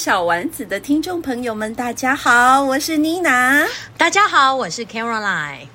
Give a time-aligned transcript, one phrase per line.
[0.00, 3.66] 小丸子的听众朋友们，大家好，我是妮娜。
[3.98, 5.66] 大家好，我是 Caroline。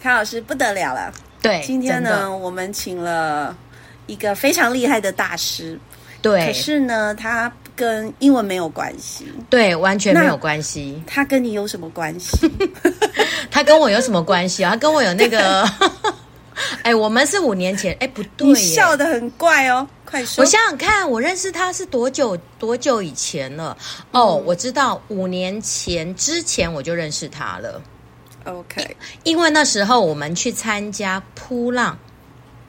[0.00, 1.12] 卡老师不得了了，
[1.42, 3.56] 对，今天呢，我们请了
[4.06, 5.76] 一个非常厉害的大师，
[6.22, 11.02] 对，可是呢，他跟英文没有关系，对，完全没有关系。
[11.04, 12.48] 他跟你有什么关系？
[13.50, 14.70] 他跟我有什么关系啊？
[14.70, 15.68] 他跟我有那个。
[16.82, 20.42] 哎，我们是五年前，哎，不对，你笑得很怪哦，快说！
[20.42, 23.76] 我想想看，我认识他是多久多久以前了？
[24.12, 27.82] 哦，嗯，我知道，五年前之前我就认识他了。
[28.44, 31.98] OK，因为那时候我们去参加扑浪，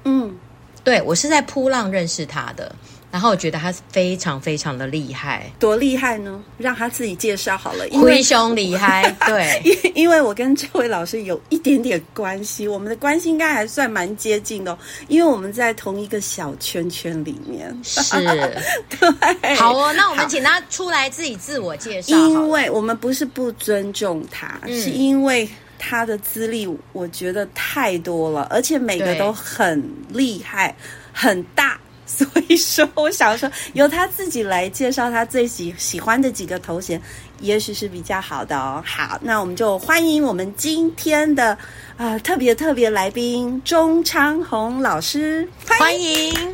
[0.04, 0.36] 嗯，
[0.84, 2.76] 对，我是在扑浪认识他的。
[3.12, 6.42] 然后我觉得他是非常非常的厉害，多厉害呢？
[6.58, 7.86] 让他自己介绍好了。
[7.92, 14.78] 灰熊厉害， 对，因因为我跟这位老师有一点点关系，我们的关系应该还算蛮接近的哦，
[15.10, 17.78] 因为我们在同一个小圈圈里面。
[17.84, 18.02] 是，
[18.90, 19.56] 对。
[19.56, 22.16] 好哦，那我们请他出来自己自我介绍。
[22.16, 25.48] 因为我们不是不尊重他，嗯，是因为
[25.78, 30.74] 他的资历我觉得太多了，而且每个都很厉害，
[31.12, 31.78] 很大。
[32.18, 37.02] 所以说，我想说，由他自己来介绍他最喜喜欢的几个头衔，
[37.40, 38.84] 也许是比较好的哦。
[38.86, 41.54] 好，那我们就欢迎我们今天的
[41.96, 46.34] 啊、呃、特别特别来宾钟昌宏老师，欢迎！
[46.34, 46.54] 欢迎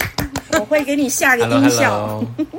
[0.52, 2.08] 我会给你下个音效。
[2.08, 2.58] Hello, hello.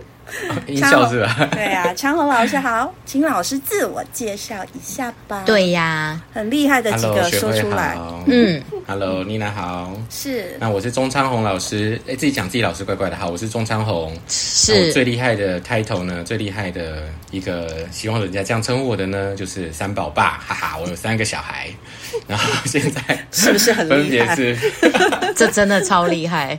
[0.67, 1.49] 音效是吧？
[1.53, 5.45] 对呀、啊，昌宏老师好，请老师自我介绍一下吧。
[5.47, 7.97] 对呀、啊，很厉害的几个说出来。
[8.27, 9.95] 嗯，Hello，妮娜好。
[10.09, 10.57] 是。
[10.59, 13.17] 那我是钟昌宏老师，哎，自己讲自己老师怪怪的。
[13.17, 14.19] 好，我是钟昌宏。
[14.29, 14.91] 是。
[14.95, 16.25] 最厉害的 title 呢？
[16.25, 20.39] 最厉害的一个，希望人家这样称呼我的呢，就是三宝爸。
[20.39, 21.69] 哈哈，我有三个小孩，
[22.27, 24.35] 然后现在是不是很厉害？
[24.35, 24.73] 分别是，
[25.37, 26.59] 这真的超厉害。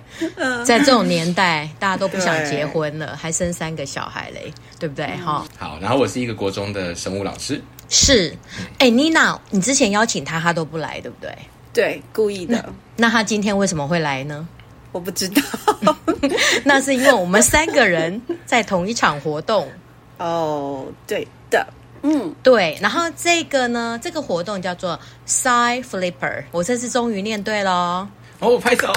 [0.63, 5.07] 在这种年代，大家都不想结婚了，还生三个小孩嘞，对不对？
[5.25, 5.49] 哈、嗯。
[5.57, 7.59] 好，然后我是一个国中的生物老师。
[7.89, 8.31] 是。
[8.77, 11.35] 哎，妮娜，你之前邀请他，他都不来，对不对？
[11.73, 12.55] 对，故意的。
[12.97, 14.47] 那，那他今天为什么会来呢？
[14.91, 15.41] 我不知道。
[16.65, 19.67] 那是因为我们三个人在同一场活动。
[20.17, 21.65] 哦，对的。
[22.01, 22.77] 嗯，对。
[22.81, 26.43] 然后这个呢，这个活动叫做 Side Flipper。
[26.51, 28.09] 我这次终于念对了。
[28.39, 28.91] 哦，拍手！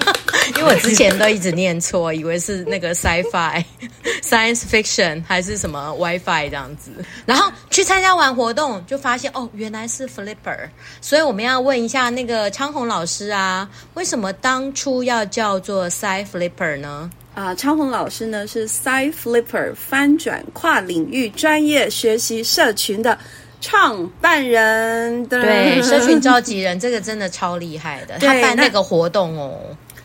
[0.56, 3.64] 因为我之前都一直念错，以为是那个 sci-fi、
[4.22, 6.90] science fiction 还是什么 WiFi 这样子。
[7.24, 10.68] 然后去参加完活动，就发现哦，原来是 flipper。
[11.00, 17.10] 所以我们要问一下那个昌宏老师啊，为什么当初要叫做 Sci Flipper 呢？
[17.34, 23.18] 啊，昌宏老师呢是 Sci Flipper 翻转跨领域专业学习社群的。
[23.62, 25.80] 创办人对。
[25.80, 28.18] 社群召集人，这个真的超厉害的。
[28.20, 29.58] 他办那个活动哦，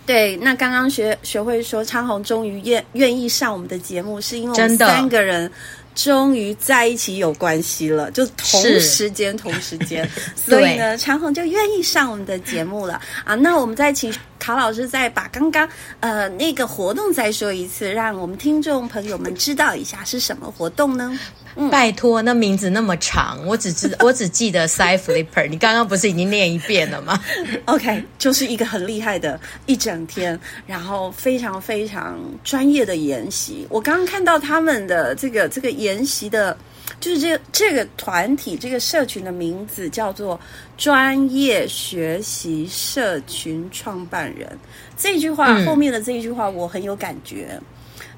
[0.05, 5.51] 对，那刚刚学学会说昌宏终于愿愿意上我们的节目，是因为我们三个人
[5.95, 13.01] 终于在一起有关系了，就同时间同时间， 所以呢，昌宏就愿意上我们的节目了。
[13.25, 13.35] 啊。
[13.35, 15.67] 那我们再请卡老师再把刚刚
[15.99, 21.17] 呃那个活动再说一次，让我们听众朋友们知道一下是什么活动呢？
[21.59, 25.49] 嗯、拜托，那名字那么长，我只知 我只记得 Sci Flipper。
[25.49, 27.19] 你刚刚不是已经念一遍了吗？
[27.65, 33.65] OK，就是一个很厉害的一整天，然后非常非常专业的研习。
[33.71, 36.55] 我刚刚看到他们的这个这个研习的
[36.99, 40.39] 就是这个、这个团体这个社群的名字叫做
[40.77, 44.57] 专业学习社群创办人。
[44.97, 47.59] 这句话、嗯、后面的这一句话我很有感觉，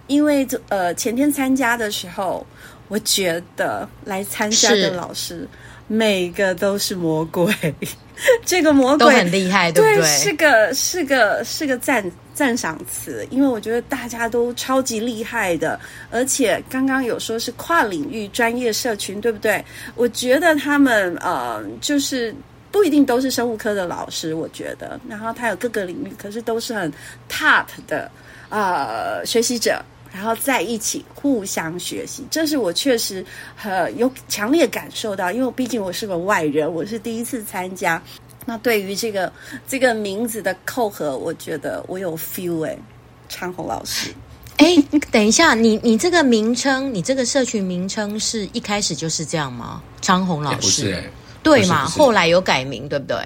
[0.08, 2.46] 因为呃前天参加的时候，
[2.88, 5.48] 我觉得来参加的老师
[5.88, 7.54] 每个都是魔鬼。
[8.46, 10.02] 这个魔鬼都很厉害，对不对？
[10.02, 12.04] 对，是个是个是个赞
[12.40, 15.78] 赞赏词，因为我觉得大家都超级厉害的，
[16.10, 19.62] 而且刚刚有说是跨领域专业社群，对不对？
[19.96, 22.34] 我觉得他们呃，就是
[22.72, 26.90] 不一定都是生物科的老师，我觉得，然后他有各个领域，可是都是很
[27.30, 28.10] top 的
[28.48, 29.84] 呃学习者。
[30.12, 33.24] 然后在一起互相学习，这是我确实
[33.56, 38.02] 很有强烈感受到，因为毕竟我是个外人，我是第一次参加。
[38.46, 39.32] 那对于这个
[39.68, 42.78] 这个名字的扣合，我觉得我有 feel 哎，
[43.28, 44.12] 昌鸿老师。
[44.58, 44.76] 哎，
[45.10, 49.82] 等一下，你你这个名称，你这个社群名称是一开始就是这样吗？
[50.02, 51.04] 昌鸿老师，不是哎，
[51.42, 51.86] 对嘛？
[51.86, 53.18] 后来有改名，对不对？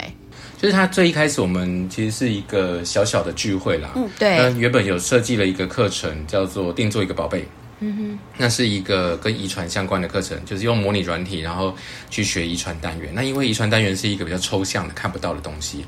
[0.62, 3.94] 就是他最一开始，我们其实是一个小小的聚会啦。
[3.96, 4.38] 嗯，对。
[4.38, 7.48] 嗯，原本有设计了一个课程，叫做“定做一个宝贝”。
[7.86, 11.76] 嗯哼，那是一个跟遗传相关的课程，就是用模拟软体，然后
[12.10, 13.12] 去学遗传单元。
[13.14, 15.86] 那因为遗传单元是一个比较抽象的、看不到的东西，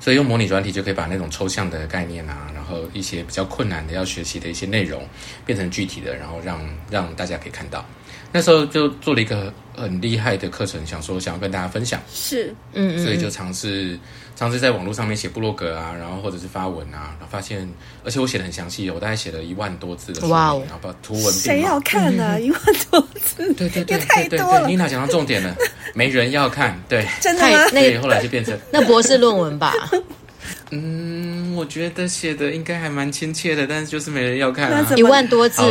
[0.00, 5.06] 所以用模拟软体就可以把那种抽象的概念啊，然后一些比较困难的要学习的一些内容，
[5.44, 6.58] 变成具体的，然后让
[6.90, 7.84] 让大家可以看到。
[8.32, 13.96] 那时候就做了一个很厉害的课程，想说想要跟大家分享，是，嗯，所以就尝试
[14.36, 17.68] 尝试在网络上面写部落格啊，然后或者是发文啊，然后发现，
[18.04, 22.40] 而且我写的很详细，我大概写了一万多字的书，哇哦，然后把图文谁要看呢？
[22.40, 22.60] 一万
[22.90, 24.44] 多字，对对对，太多了。
[24.44, 25.54] 对对对，妮娜讲到重点了，
[25.94, 27.68] 没人要看，对， 真的吗？
[27.68, 29.72] 所以后来就变成那博士论文吧。
[30.70, 34.84] 嗯，我觉得写的应该还蛮亲切的，但是就是没人要看啊。
[34.96, 35.62] 一万多字，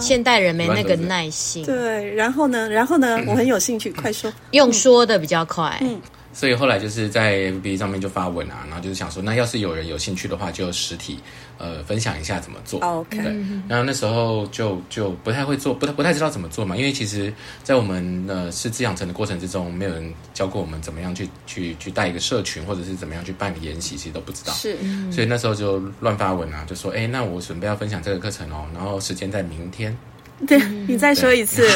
[0.00, 1.66] 现代人没那个耐心。
[1.66, 2.68] 对，然后呢？
[2.68, 3.18] 然后呢？
[3.26, 4.32] 我很有兴趣，快说。
[4.52, 5.76] 用说的比较快。
[5.82, 6.00] 嗯。
[6.32, 11.20] 所以后来就是在 FB 上面就发文啊，然后就是想说，那要是有人有兴趣的话，就实体
[11.58, 12.80] 呃分享一下怎么做。
[12.80, 13.18] OK。
[13.18, 13.24] 对。
[13.68, 17.32] 然后那时候就就不太会做，不太不太知道怎么做嘛，因为其实，
[17.62, 24.52] 在我们呃师资养成的过程之中，没有人教过我们怎么样去去去带一个社群，或者是怎么样去办理研习，其实都不知道。
[24.54, 24.76] 是。
[25.12, 29.96] 所以那时候就乱发文啊，就说，哎，那我准备要分享这个课程哦，然后时间在明天。
[30.48, 31.66] 对，你再说一次，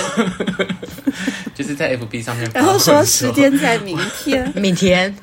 [1.55, 5.15] 就是在 FB 上面， 然后说时间在明天，明天，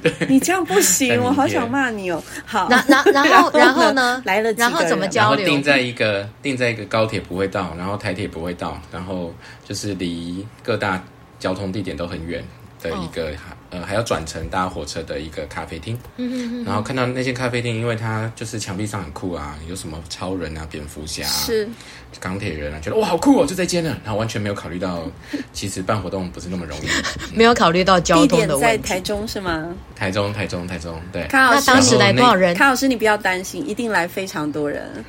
[0.00, 2.22] 对，你这样不行，我好想骂你哦。
[2.46, 4.22] 好，然然然后然后呢？
[4.24, 5.44] 来了，然后怎么交流？
[5.44, 9.34] 定在一个定在一个高铁不会到，然后台铁不会到，然后
[9.66, 11.02] 就是离各大
[11.40, 12.44] 交通地点都很远
[12.80, 13.32] 的一个。
[13.70, 15.98] 呃，还要转乘搭火车的一个咖啡厅，
[16.64, 21.68] 然后看到那间咖啡厅，因为它就是墙壁上很酷啊，有什么超人啊、蝙蝠侠、是
[22.18, 25.02] 钢铁人啊，觉得哇好酷哦，就在间了，然后完全没有考虑到，
[25.52, 26.88] 其实办活动不是那么容易，
[27.36, 28.60] 没有考虑到交通的问题。
[28.62, 29.68] 在台中是吗？
[29.94, 31.26] 台中，台中，台中，对。
[31.26, 32.54] 康老师，那当时来多少人？
[32.54, 35.04] 康老师，你不要担心，一定来非常多人。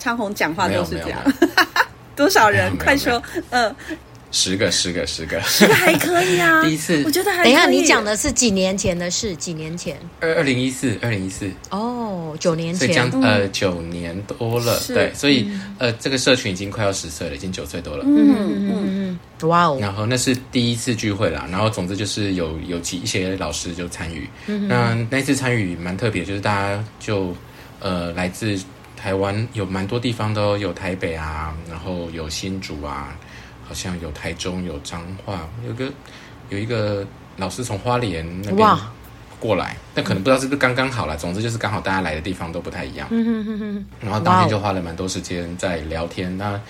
[0.00, 1.20] 昌宏讲话都是这样，
[2.16, 2.76] 多少人？
[2.76, 3.72] 快说，嗯。
[4.32, 6.62] 十个，十个，十个，十个还可以啊。
[6.64, 7.42] 第一次，我觉得还。
[7.42, 9.34] 等一下，你讲的是几年前的事？
[9.34, 9.98] 几年前？
[10.20, 11.50] 二二零一四，二零一四。
[11.70, 12.78] 哦，九年前。
[12.78, 18.04] 所以将呃九年多了，对，所以呃这个社群已经快要十岁了，已经九岁多了。
[18.06, 19.78] 嗯嗯嗯，哇哦。
[19.80, 24.28] 然后那是第一次聚会啦，然后总之就是有有几一些老师就参与。
[24.46, 24.68] 嗯。
[24.68, 27.34] 那那次参与蛮特别，就是大家就
[27.80, 28.56] 呃来自
[28.96, 33.18] 台湾有蛮多地方都有台北啊，然后有新竹啊。
[33.70, 35.84] 好像有台中，有彰化，有个
[36.48, 38.68] 有一个老师从花莲那边
[39.38, 41.16] 过来，但可能不知道是不是刚刚好了。
[41.16, 43.06] 总之就是刚好大家来的地方都不太一样。
[44.00, 46.60] 然后当天就花了蛮多时间在聊天，那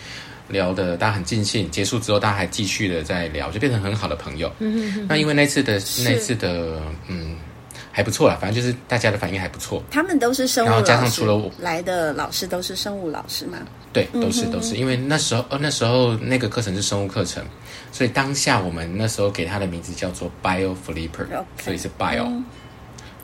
[0.49, 1.71] 聊的大家很尽兴。
[1.71, 4.53] 结束之后，大家还继续的在聊，就变成很好的朋友。
[5.09, 7.35] 那因为那次的那次的嗯。
[7.93, 9.83] 还不错啦，反正就是大家的反应还不错。
[9.91, 13.59] 他们都是生物老师，然后加上除了我来的老师都是生物老师嘛？
[13.93, 17.45] 对，都是都是，因为那时候呃那时候那个课程是生物课程，
[17.91, 21.27] 所以当下我们那时候给他的名字叫做 Bio Flipper，
[21.61, 22.43] 所以是 Bio，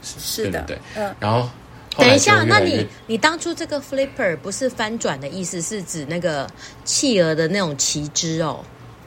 [0.03, 0.77] 是的，对。
[0.97, 1.49] 嗯，然后
[1.97, 6.51] 等一下，那你你当初这个 Flipper 不是翻转的意思，是指那个
[6.85, 8.65] 企鹅的那种旗帜哦？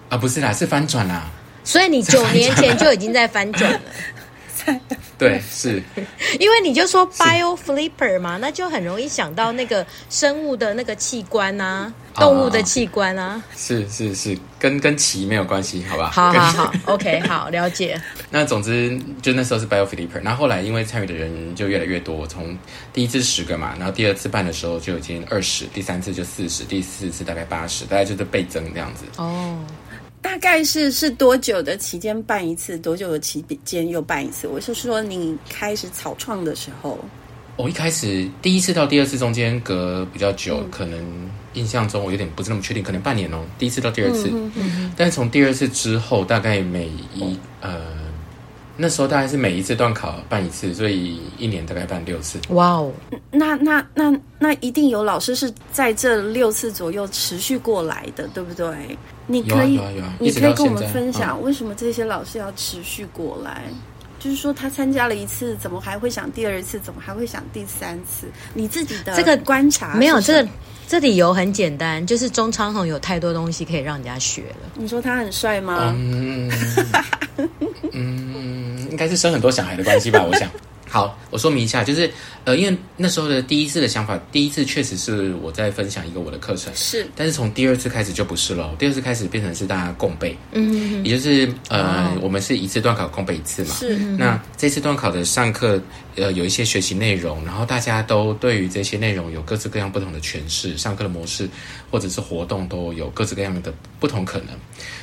[0.07, 1.29] 啊，不是啦，是翻转啦。
[1.65, 3.81] 所以你九年前就已经在翻转了。
[5.17, 5.81] 对，是，
[6.39, 13.41] 因为你就说 bio flipper 嘛，那就很容易想到那个生物的那个器官啊，动物的器官啊。
[13.55, 16.09] 是是是，跟跟鳍没有关系，好吧？
[16.11, 18.01] 好好好，OK，好，了解。
[18.31, 22.57] 那总之，就那时候是 bio flipper，然后后来因为参与的人就越来越多，从
[22.93, 29.03] 第一次十个嘛，然后第二次办的时候就已经二十，第三次就四十，第四次大概八十，大概就是倍增这样子。
[29.17, 29.57] 哦。
[30.21, 32.77] 大概是是多久的期间办一次？
[32.77, 34.47] 多久的期间又办一次？
[34.47, 36.97] 我是说，你开始草创的时候，
[37.55, 40.99] 我、哦、一开始第一次到第二次中间隔比较久，嗯、可能
[41.53, 43.43] 印象中我有点不是那么确定，可能半年哦。
[43.57, 47.81] 第一次到第二次，嗯嗯嗯、但是从第二次之后，大概每一呃
[48.81, 52.39] 那时候大概是每一次段考办一次，所以一年大概办六次。
[52.49, 52.93] 哇哦，
[53.31, 58.67] 那那那那一定有老师是在这六次左右持续过来的，对不对？
[59.31, 63.65] 你可以，有啊有啊有啊、你可以跟我们分享为什么这些老师要持续过来？
[63.69, 63.75] 嗯、
[64.17, 66.79] 就是说他参加了一次，怎么还会想第二次？
[66.79, 68.25] 怎么还会想第三次？
[68.55, 70.49] 你自己的这个观察没有这个
[70.87, 74.71] 这理由很简单，就是钟昌宏有太多东西可以让人家学了。
[74.73, 75.93] 你说他很帅吗？
[75.95, 76.51] 嗯，
[77.93, 80.49] 嗯，应该是生很多小孩的关系吧，我想。
[80.89, 82.09] 好，我说明一下，就是
[82.45, 95.79] 呃，因为那时候的第一次的想法，第一次确实是我在分享一个我的课程，是，但是从第二次开始就不是了，第二次开始变成是大家共备，嗯，也就是呃，哦、我们是一次段考共备一次嘛，是，那这次段考的上课
[96.19, 101.49] 呃有一些学习内容，然后大家都对于这些内容有各式各样不同的诠释，上课的模式
[101.89, 104.49] 或者是活动都有各式各样的不同可能。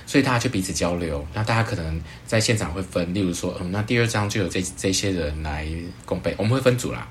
[0.07, 5.67] 所以大家就彼此交流，那大家可能在现场会分，例如说，嗯，那第二章就有这这些人来
[6.05, 7.09] 共备，我们会分组啦。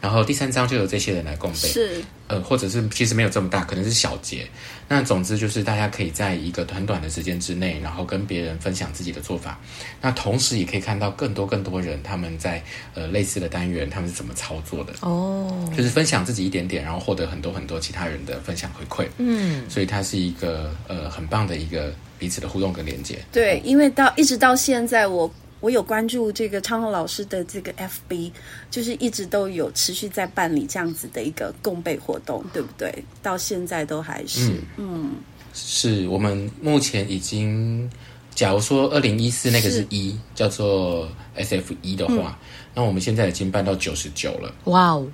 [0.00, 4.48] 然后第三章就有这些人来共备，是，呃，或者是其实没有这么大，可能是小节。
[4.88, 9.60] 那总之就是大家可以在一个很短的时间之内，然后跟别人分享自己的做法。
[10.00, 12.62] 那同时也可以看到更多更多人他们在
[12.94, 19.06] 呃类似的单元他们是怎么操作的哦，就是分享自己一点点，然后获得很多很多其他人的分享回馈。
[19.18, 23.18] 嗯，所以它是一个呃很棒的一个彼此的互动跟连接。
[23.30, 25.30] 对，因为到一直到现在我。
[25.60, 28.30] 我有关注这个昌宏老师的这个 FB，
[28.70, 32.92] 就是一直都有持续在办理这样子的一个共备活动，对不对？
[33.22, 35.10] 到现在都还是，嗯，嗯
[35.52, 37.90] 是我们目前已经，
[38.34, 42.34] 假如说二零一四那个是一是叫做 SF 一的话，嗯、
[42.74, 45.08] 那我们现在已经办到九十九了，哇哦！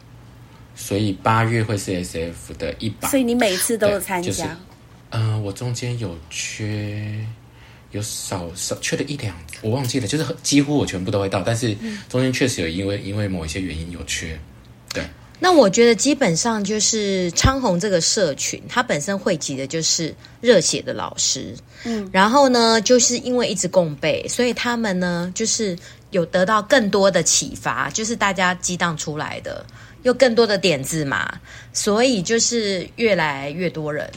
[0.76, 4.28] 所以八月会是 SF 的一百，所以你每次都有参加？
[4.28, 4.42] 就是、
[5.10, 7.26] 嗯、呃，我中间有缺。
[7.94, 11.74] 有少少缺了一两，我忘记了，就是几乎我全部都会到，但是
[12.08, 14.36] 中间确实有因为因为某一些原因有缺。
[14.92, 15.04] 对，
[15.38, 25.78] 那我觉得基本上就是昌宏这个社群，它本身汇集的就是热血的老师，嗯，然后呢，就是因为一直共备，所以他们呢就是
[26.10, 29.64] 有得到更多的启发，就是大家激荡出来的，
[30.02, 31.32] 有更多的点子嘛，
[31.72, 34.10] 所以就是越来越多人。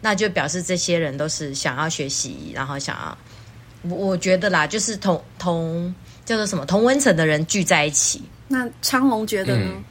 [0.00, 3.18] 那就表示这些人都是想要学习，然后想要，
[3.82, 8.22] 我我觉得啦，就是同同叫做什么同温层的人聚在一起。
[8.46, 9.66] 那昌宏觉得呢？
[9.66, 9.84] 嗯，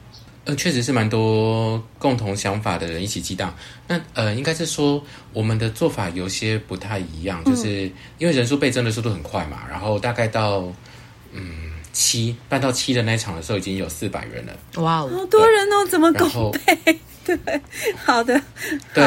[0.46, 3.54] 呃，确实是蛮多共同想法的人一起激荡。
[3.86, 10.64] 那呃，应该是说我们的做法有些不太一样，就是因为人数倍增的速度很快嘛，然后大概到
[11.32, 14.52] 嗯七办到七的那一场的时候，已经有四百人了。
[14.82, 16.98] 哇哦，好多人哦，怎么共备？
[17.24, 17.60] 对，
[18.04, 18.40] 好的，
[18.94, 19.04] 对。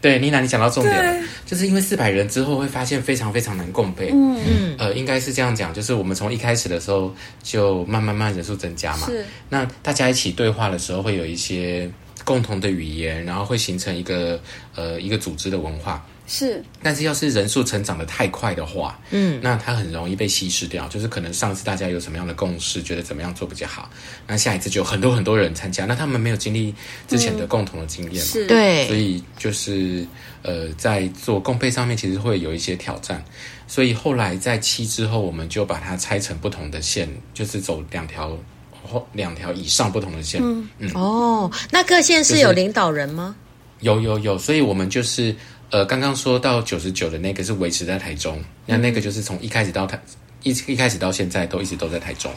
[0.00, 4.10] 对，妮娜，你讲到重点了，就是因为四百人之后会发现非常非常难共配。
[4.12, 7.12] 嗯嗯，呃，应该是这样讲，就是我们从一开始的时候
[7.42, 9.06] 就慢慢慢人数增加嘛。
[9.08, 9.24] 是。
[9.48, 11.90] 那大家一起对话的时候，会有一些
[12.24, 14.40] 共同的语言，然后会形成一个
[14.74, 16.06] 呃一个组织的文化。
[16.30, 20.86] 是，但是要是人数成长得太快的话，嗯，那它很容易被稀释掉。
[20.88, 23.88] 就是可能上次大家有什么样的共识，觉得怎么样做比较好，
[24.26, 26.74] 那下一次就很多很多人参加，那他们没有经历
[27.08, 30.06] 之前的共同的经验嘛，是对，所以就是
[30.42, 33.24] 呃，在做共配上面其实会有一些挑战。
[33.66, 38.36] 所以后来在七之后，我们就把它拆成不同的线，就是走两条
[38.82, 40.42] 或两条以上不同的线。
[40.44, 43.34] 嗯，嗯哦，那各线是有领导人吗？
[43.80, 45.34] 有有有，所以我们就是。
[45.70, 50.00] 呃，刚刚说到九十九的那个是维持在台中，那那个就是从一开始到台
[50.42, 52.32] 一一开始到现在都一直都在台中。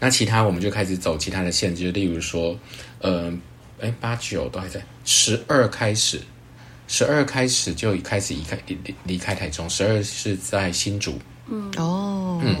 [0.00, 2.58] 那其他我们就开始走其他的线，就例如说，
[3.00, 3.32] 呃，
[3.80, 6.20] 哎八九都还在，十二开始，
[6.88, 11.18] 十二开始就开始离开离离开台中，十二是在新竹。
[11.48, 12.56] 嗯哦嗯。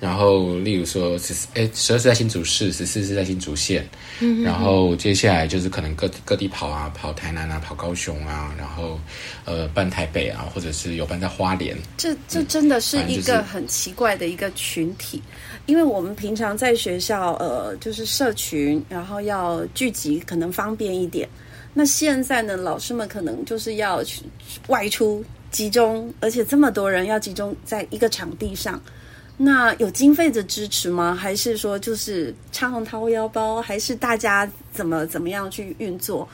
[0.00, 3.88] 然后，例如说十四，哎，十二是在新竹市，十四是在新竹县。
[4.20, 8.98] 嗯然后接下来就是可能各各地跑啊，跑台南啊，跑高雄啊，然后
[9.44, 11.76] 呃，办台北啊，或者是有办在花莲。
[11.96, 21.28] 这这真的是一个很奇怪的一个群体，嗯就是、因为我们平常在学校，呃，就是社群，然后要聚集，可能方便一点。
[21.72, 24.22] 那现在呢，老师们可能就是要去
[24.68, 28.80] 外出集中，而且这么多人要集中在一个场地上。
[29.36, 31.14] 那有经费的支持吗？
[31.14, 33.60] 还是说就是昌宏掏腰包？
[33.60, 36.28] 还是大家怎么怎么样去运作？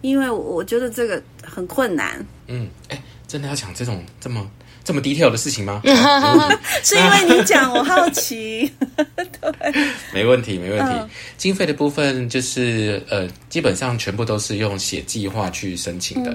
[0.00, 2.24] 因为我觉得这个很困难。
[2.46, 4.50] 嗯，哎，真的要讲这种这么
[4.86, 5.82] 这么 detail 的事情吗？
[6.84, 8.72] 是因为你讲，我好奇。
[8.94, 9.74] 对，
[10.14, 10.92] 没问题，没问题。
[10.92, 16.32] 嗯、经费的部分就是呃，基本上全部都是用写计划去申请的。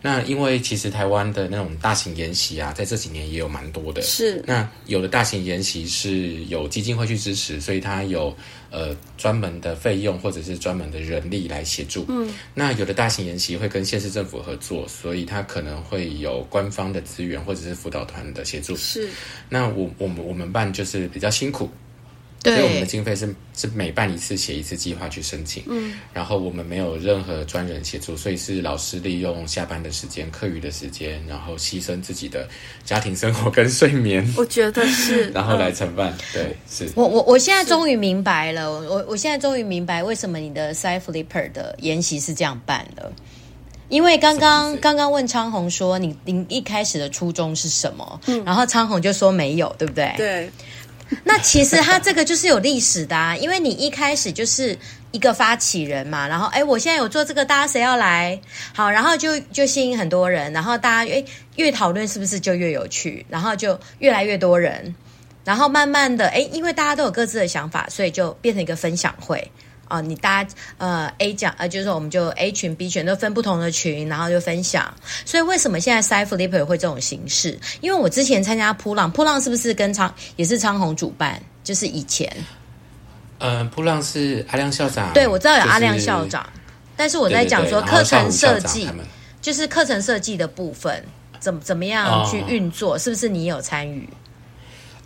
[0.00, 4.00] 那因为其实台湾的那种大型研习啊，在这几年也有蛮多的。
[4.00, 4.42] 是。
[4.46, 8.34] 那有的大型研习是有基金会去支持，所以它有
[8.70, 12.04] 呃专门的费用或者是专门的人力来协助。
[12.08, 12.32] 嗯。
[12.54, 18.76] 那有的大型研习会跟县市政府合作，所以它可能会有官方的资源或者是辅导团的协助。
[18.76, 19.08] 是。
[19.48, 21.68] 那我我们我们办就是比较辛苦。
[22.42, 22.54] 对。
[22.56, 32.48] 所以我们的经费是是每办一次写一次计划去申请，嗯，然后我们没有任何专人协助，所以是老师利用下班的时间、课余的时间，然后牺牲自己的
[32.84, 36.92] 家庭生活跟睡眠，我觉得是， 然后来承办，嗯、对，是。
[36.94, 43.12] 我我我现在终于明白了，我我现在终于明白为什么你的 Sci Flipper 的研习是这样办的，
[43.88, 50.14] 因为刚刚刚刚问昌宏说你你一开始的初衷是什么，嗯，然后昌宏就说没有，对不对？
[50.16, 50.50] 对。
[51.24, 54.78] 那其实他这个就是有历史的啊，因为你一开始就是
[55.10, 58.40] 一个发起人嘛，然后哎，我现在有做这个，大家谁要来？
[58.72, 61.24] 好，然后就就吸引很多人，然后大家哎
[61.56, 64.94] 越讨论是不是就越有趣，然后就越来越多人，
[65.44, 69.50] 然后慢慢的哎，因为大家都有各自的想法，所以就变成一个分享会。
[69.90, 74.94] 啊、哦，你大家呃 A 讲呃，就是说我们就 A 群 B 群都分不同的群，然后就分享。
[75.24, 77.58] 所以为什么现在 Sci Flipper 会这种形式？
[77.80, 81.42] 因为我之前参加扑浪，扑浪是不是跟昌也是昌宏主办？
[81.64, 82.32] 就是以前，
[83.38, 86.62] 嗯，扑浪是阿亮校长，对，我知道有阿亮校长，就是、
[86.96, 88.88] 但是我在讲说课程设计，
[89.42, 91.04] 就是课程设计的部分，
[91.38, 94.08] 怎么怎么样去运作，哦、是不是你有参与？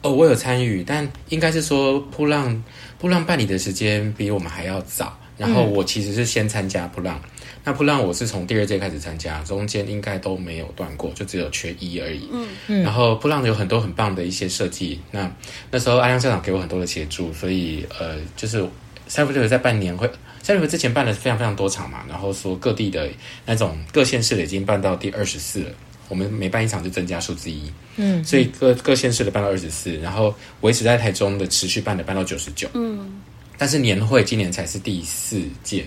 [0.05, 2.63] 哦，我有参与，但应该是说扑浪。
[3.01, 7.31] 扑浪办理的时间比我们还要早，然后我其实是先参加扑浪，嗯、
[7.65, 12.27] 那扑浪我是从第二届开始参加，中间应该都没有断过，就只有缺一而已。
[12.33, 12.83] 嗯嗯。
[12.83, 15.31] 然后扑浪有很多很棒的一些设计，那
[15.71, 18.63] 那时候阿亮校长给我很多的协助，所以呃，就是
[19.09, 20.09] Sci Flipper 在办年会
[20.43, 23.11] ，Sci Flipper 之前办了非常非常多场嘛，然后说各地的
[23.45, 25.71] 那种各县市的已经办到第二十四了。
[26.09, 33.23] 我们每办一场就增加数字一，嗯，所以各各县市的办到二十四，然后维持在台中的持续办的办到九十九，嗯，
[33.57, 35.85] 但是年会今年才是第四届，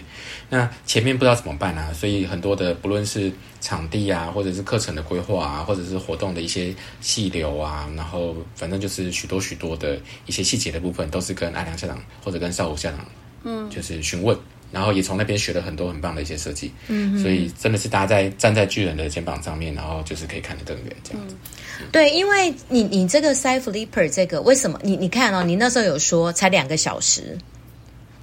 [0.49, 13.06] 那前面不知道怎么办啊，所以很多的不论是场地啊，或者是课程的规划啊，或者是活动的一些细流啊，然后反正就是许多许多的一些细节的部分，都是跟阿良校长或者跟少武校长，
[13.43, 14.38] 嗯，就是询问。
[14.71, 21.36] 然后也从那边学了很多很棒的一些设计，嗯，所以真的是大家在站在巨人的肩膀上面，然后就是可以看得更远这样子。
[21.80, 27.38] 嗯、对，因为你你这个 side Flipper 这个为什么你你看哦，你那时候有说才两个小时，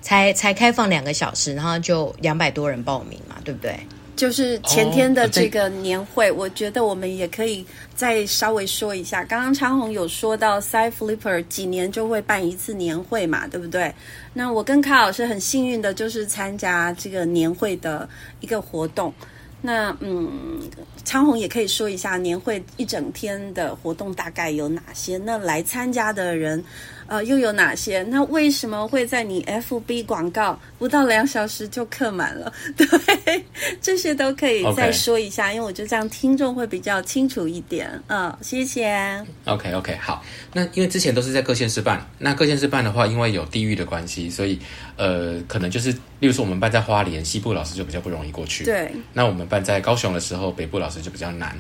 [0.03, 3.79] 才才开放两个小时，然后就两百多人报名嘛，对不对？
[4.17, 9.25] 就是前天的这个年会，哦、我觉得我们也可以再稍微说一下。
[9.25, 13.93] 刚刚昌鸿有说到 Sci Flipper 几年就会办一次年会嘛，对不对？
[14.33, 18.09] 那我跟卡老师很幸运的就是参加这个年会的
[18.41, 19.13] 一个活动。
[19.61, 20.61] 那嗯，
[21.05, 25.17] 昌鸿也可以说一下年会一整天的活动大概有哪些？
[25.19, 26.63] 那来参加的人。
[27.07, 28.03] 呃，又有哪些？
[28.05, 32.53] 那为什么会在你 FB 广告不到两小时就客满了？
[32.77, 33.45] 对，
[33.81, 37.89] 这些都可以再说一下.因为我觉得这样听众会比较清楚一点。
[38.07, 39.25] 嗯、呃，谢谢。
[39.45, 40.23] OK OK，好。
[40.53, 44.59] 那因为之前都是在各县市办，那各县市办的话，因为有地域的关系，所以
[44.97, 48.65] 呃，可能就是，例如说我们办在花莲，西部老师就比较不容易过去。
[48.65, 48.91] 对。
[49.13, 51.55] 那我们办在高雄的时候，北部老师就比较难。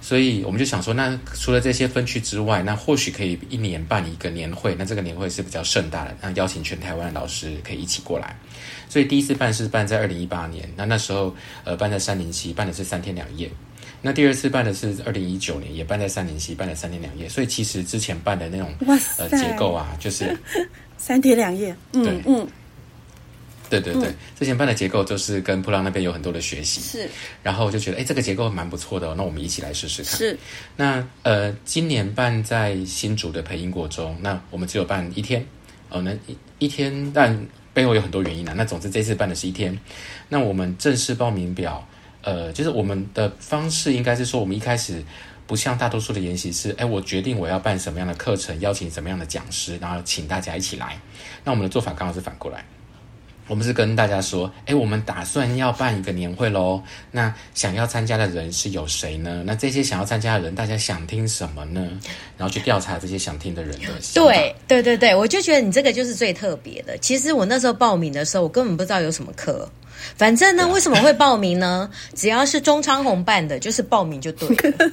[0.00, 4.74] 所以我们就想说，那除了这些分区之外，那或许可以一年办一个年会。
[4.76, 8.36] 那这个年会是比较盛大的，那邀请全台湾的老师可以一起过来。
[8.88, 13.48] 所以第一次办是办在二零一八年，那那时候呃办在三零七，办的是三天两夜。
[14.02, 17.28] 那第二次办的是二零一九年，也办在三零七，办了三天两夜。
[17.28, 20.36] 所以其实之前办的那种哇塞呃结构啊，就是
[20.98, 21.72] 三天两夜。
[21.92, 22.44] 嗯嗯。
[23.68, 27.08] 对对对，嗯、之前办的结构就是跟普朗那边有很多的学习，是，
[27.42, 30.16] 然后我就觉得哎，这个结构蛮不错的，哦，那我们一起来试试看。
[30.16, 30.38] 是，
[30.76, 35.44] 那呃，今年办在新竹的培英国中，那我们只有办一天，
[35.90, 38.54] 哦，那一一天，但背后有很多原因啊。
[38.56, 39.78] 那总之这次办的是一天，
[40.28, 41.86] 那我们正式报名表，
[42.22, 45.02] 呃，就是我们的方式应该是说，我们一开始
[45.46, 50.98] 不像大多数的研习是，哎，我决定我要办什么样的课程，邀请什么样的讲师，然后请大家一起来。
[51.44, 52.64] 那我们的做法刚好是反过来。
[53.48, 56.80] 我们是跟大家说，哎，我们打算要办一个年会喽。
[57.10, 59.42] 那想要参加的人是有谁呢？
[59.44, 61.80] 那这些想要参加的人，大家想听什么呢？
[62.36, 63.86] 然后去调查这些想听的人的。
[64.14, 66.96] 对对对对，我就觉得你这个就是最特别的。
[66.98, 69.68] 其实我那时候报名的时候，我根本不知道有什么课，
[70.16, 71.88] 反正呢，为什么会报名呢？
[72.14, 74.90] 只要是中昌红办的，就是报名就对了。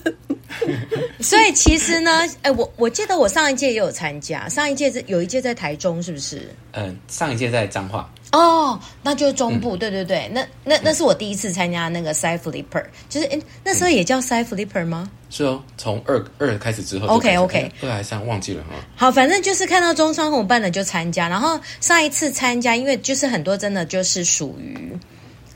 [1.19, 2.11] 所以其实呢，
[2.43, 6.49] 哎，我我记得我上一届也有参加，上一届是有一届在台中，是不是？
[6.73, 8.09] 嗯，上一届在彰化。
[8.31, 15.09] 哦，那就是中部，嗯、对对对，那那那是我第一次参加那个 Side Flipper，就是哎，那时候也叫 Side Flipper 吗？
[15.35, 18.69] 是哦，从二二开始之后，OK OK，二还三忘记了哈。
[18.95, 24.97] 好，反正就是看到中昌红办的就参加，然后上一次参加，因为就是很多真的就是属于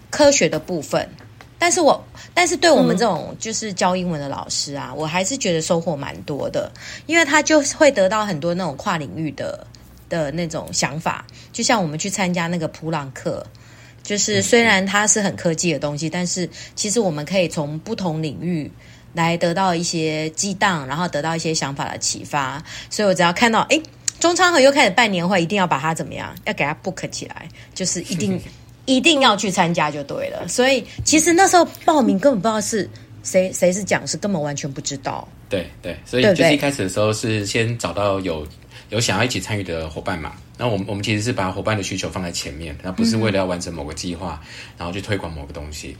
[0.09, 1.07] 科学的部分，
[1.57, 6.69] 但是我但是对我们这种就是教英文的老师啊，嗯、我还是觉得收获蛮多的，
[7.05, 9.65] 因为他就会得到很多那种跨领域的。
[10.09, 13.45] 的那种想法，就像我们去参加那个普朗克，
[14.01, 18.71] 就是虽然它是很科技的东西，但是其实我们可以从不同领域
[19.13, 22.63] 来得到一些激荡，然后得到一些想法的启发。
[22.89, 23.81] 所以我只要看到，哎，
[24.19, 28.41] 中昌和又开始办年会，一定要把它怎么样，要给它 book 起来，就是一定
[28.85, 30.47] 一定要去参加就对了。
[30.47, 32.89] 所以其实那时候报名根本不知道是
[33.23, 35.27] 谁谁是讲师，根本完全不知道。
[35.49, 38.47] 对对，所以就是一开始的时候是先找到有。
[38.89, 40.33] 有想要一起参与的伙伴嘛？
[40.57, 44.41] 那我们我们其实是把伙伴的需求放在前面，那不是为了要完成某个计划，
[44.79, 45.95] 然后去推广某个东西。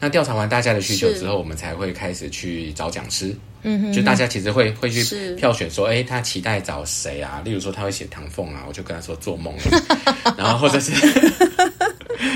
[0.00, 3.36] 那调查完大家的需求之后，我们才会开始去找讲师。
[3.62, 7.42] 嗯哼，就大家其实会会去票选说，哎，他期待找谁啊？
[7.44, 9.54] 例如说他会写唐凤啊，我就跟他说做梦。
[10.36, 10.92] 然后或者是，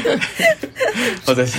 [1.25, 1.59] 或者是，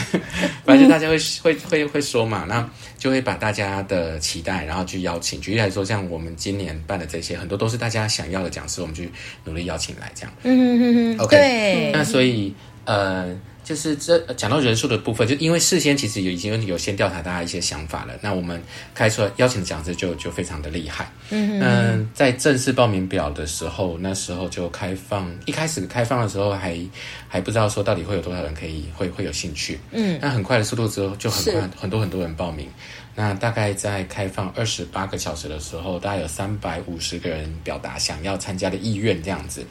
[0.63, 2.70] 反正大家会会会会说嘛，那。
[2.98, 5.39] 就会把大家的期待，然后去邀请。
[5.39, 9.12] 举例来说，像我们今年办的这些，很多都是大家想要的讲师，我们去
[9.44, 10.34] 努力邀请来这样。
[10.41, 12.52] 嗯嗯嗯 OK，对那所以
[12.86, 18.62] 呃，就是这讲到人数的部分，就因为事先其实有已经有先调查大家一些想法了，那我们
[18.93, 21.12] 开出来邀请的讲师就就非常的厉害。
[21.32, 26.80] 嗯嗯，在正式报名表的时候，那时候就开放，一开始开放的时候还
[27.28, 29.80] 还不知道说到底会有多少人可以会会有兴趣。
[29.91, 32.69] 嗯，那很快的速度之后就很快很多很多人报名。
[33.15, 39.65] 那大概在开放二十八个小时的时候，大概有三百五十个人表达想要参加的意愿，这样子。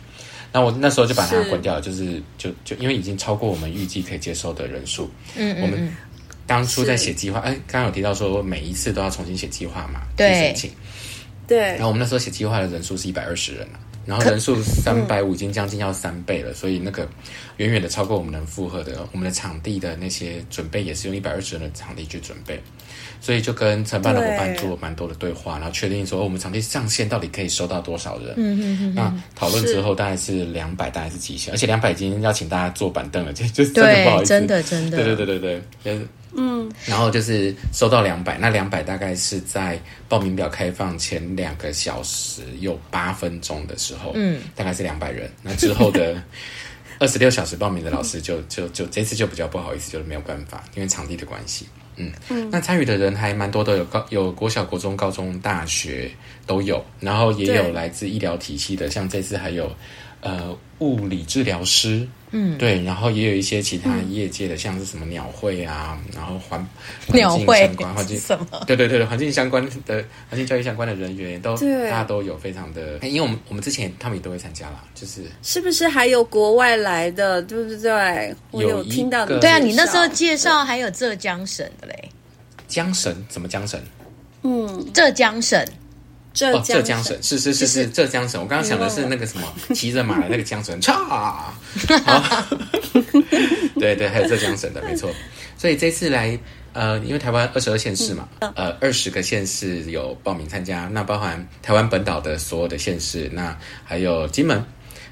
[0.55, 5.11] 那我那时候就把它关掉了，是就是就就因为已经超过我们预计可以接受的人数。
[5.35, 5.93] 嗯，嗯，我们
[6.47, 10.71] 当初在写计划，哎是，刚刚有提到说每一次都要重新写计划嘛，对去申请。
[11.49, 11.59] 对。
[11.59, 17.09] 然后我们那时候写计划的人数是一百二十人啊，然后人数三百五已经将近要三倍了，嗯、所以那个
[17.57, 19.05] 远远的超过我们能负荷的。
[19.11, 22.63] 我们的场地的那些准备也是用一百二十人的场地去准备。
[23.21, 28.35] 所以就跟承办的伙伴做蛮多的对话，对然后确定说我们场地上限到底可以收到多少人。
[28.37, 28.95] 嗯嗯嗯。
[28.95, 34.29] 那讨论之后大概是两百，大概是极限，而且两百已经邀请大家坐板凳了，就就真的不好意思。
[34.29, 34.97] 真的真的。
[34.99, 35.63] 对对对对对，
[35.95, 36.71] 就是嗯。
[36.87, 45.31] 然后就是收到两百，那两百大概是在报名表开放前两个小时有八分钟的时候，嗯，大概是两百人。
[45.43, 46.21] 那之后的
[46.99, 51.67] 二十六小时报名的老师就就就这次就比较不好意思，就是没有办法，因为场地的关系。
[51.97, 52.13] 嗯，
[52.51, 56.11] 那参与的人还蛮多的，有高有国小、国中、高中、大学
[56.47, 59.71] 都有，然后也有来自医疗体系的，像这次还有
[60.25, 62.09] 呃物理治疗师。
[62.37, 66.59] 嗯，对，然后也有一些其他业界的，像是什么鸟会啊，然后环
[67.07, 78.35] 环境相关环境什么，对对对环境相关的环境教育相关的人员都，大家都有非常的，因为我们我们之前他们也都会参加啦，就是是不是还有国外来的，对不对？
[78.51, 82.09] 我有听到的，对啊，你那时候介绍还有浙江省的嘞，
[82.67, 83.81] 江省什么江省？
[84.43, 85.65] 嗯，浙江省。
[86.35, 90.93] 浙浙江省是是是是浙江省，我刚刚想的是那个什么骑着马的那个江省， 嚓，
[93.79, 95.09] 对对，还有浙江省的，没错。
[95.57, 96.37] 所以这次来，
[96.73, 104.63] 呃，因为台湾二十二县市嘛，呃，二十个县市有报名参加，那包含台湾本岛的所有的县市，那还有金门，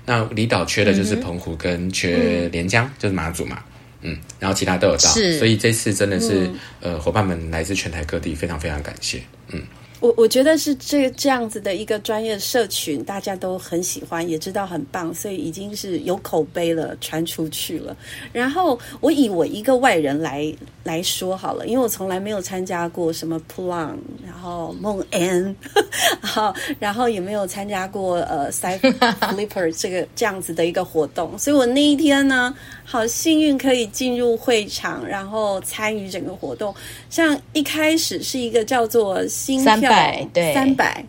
[0.04, 3.62] 那离岛缺的就是澎湖跟缺连江，就是马祖嘛，
[4.00, 5.08] 嗯，然后其他都有到，
[5.38, 9.62] 所以这次真的是，呃，伙伴们来自全台各地，非常非常感谢，嗯。
[10.02, 17.96] 我我觉得是这这样子的一个专业社群，大家都很喜欢，也知道很棒，所以已经是有口碑了，传出去了。
[18.32, 23.94] 然后我以我一个外人来来说好了，因为我从来没有参加过什么 Plum，
[24.26, 25.54] 然后梦安，
[26.20, 28.80] 好，然后也没有参加过呃 Side
[29.20, 36.74] Flipper 这个这样子的一个活动，所以我那一天呢，好幸运可以进入会场，然后参与整个活动。
[37.08, 39.91] 像一开始是一个叫做心跳。
[39.92, 41.04] 百对，三百，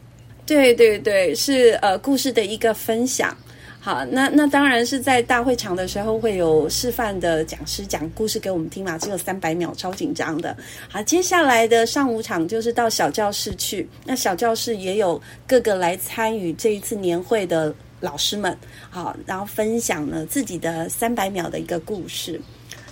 [0.46, 3.36] 对对对，是呃故事的一个分享。
[3.80, 10.56] 好，那那当然是在大会场的时候会有示范的讲师讲故事给我们听嘛，只有三百秒，超紧张的。
[10.88, 18.58] 好，接下来的上午场就是到小教室去，那小教室也有各个来参与这一次年会的老师们，
[18.90, 22.40] 好，然后分享了自己的三百秒的一个故事。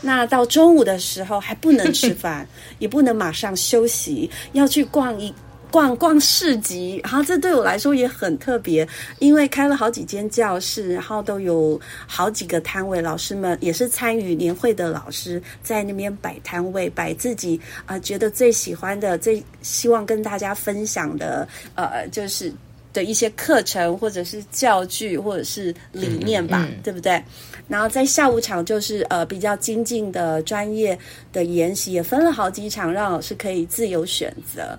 [0.02, 2.46] 那到中午的时候还不能吃饭，
[2.80, 5.34] 也不能马上休息，要去逛一。
[5.72, 8.88] 逛逛市集，然后这对我来说也很特别，
[9.20, 22.52] 因为开了好几间教室，然后都有好几个摊位，老师们也是参与年会的老师在那边摆摊位，摆自己啊、呃、觉得最喜欢的、最希望跟大家分享的，呃，就是
[22.92, 27.24] 的一些课程或者是教具或者是理念吧，嗯嗯、对不对？
[27.70, 30.98] 然后在下午场就是呃比较精进的专业
[31.32, 34.78] 的研习，也分了好几场，让老师可以自由选择。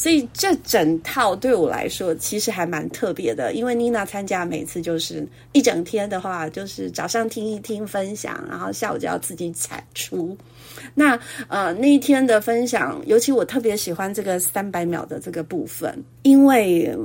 [0.00, 10.34] 所以这整套对我来说其实还蛮特别的，因为妮娜参加每次就是一整天的话，就是早上听一听分享，然后下午就要自己产出。
[10.94, 16.96] 那呃那一天的分享，尤其我特别喜欢这个三百秒的这个部分，因为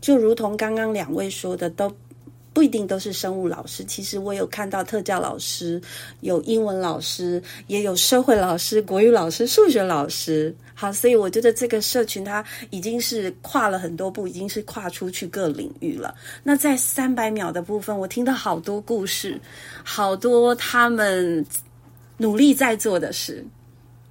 [0.00, 1.94] 就如同刚刚两位说的都。
[2.58, 5.80] 不一定都是生物老师，其实我有看到特教老师，
[6.22, 10.52] 有英文老师，也有社会老师、国语老师、数学老师。
[10.74, 16.12] 好，所以我觉得这个社群它已经是跨了很多步，已经是跨出去各领域了。
[16.42, 19.40] 那在三百秒的部分，我听到好多故事，
[19.84, 21.46] 好多他们
[22.16, 23.46] 努力在做的事，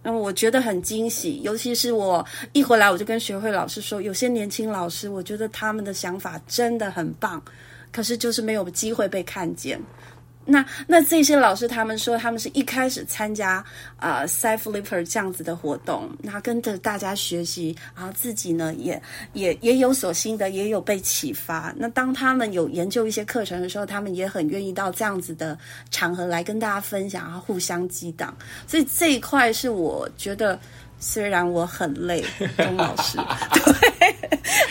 [0.01, 1.41] 那么我觉得很惊喜。
[1.43, 7.43] 尤其是我一回来，我就跟学会老师说，有些年轻老师，我觉得他们的想法真的很棒。
[7.91, 9.79] 可是就是没有机会被看见。
[10.49, 13.55] 那那这些老师他们说，他们是一开始参加
[13.97, 19.01] 啊、呃、Sci-Flipper 这样子的活动，那跟着大家学习，然后自己呢也
[19.33, 21.73] 也也有所心得，也有被启发。
[21.75, 25.59] 那当他们有研究一些课程的时候，他们也很愿意到这样子的
[25.91, 28.33] 场合来跟大家分享，然后互相激荡。
[28.65, 30.57] 所以这一块是我觉得。
[30.99, 32.23] 虽然我很累，
[32.57, 33.17] 钟老师，
[33.53, 34.15] 对，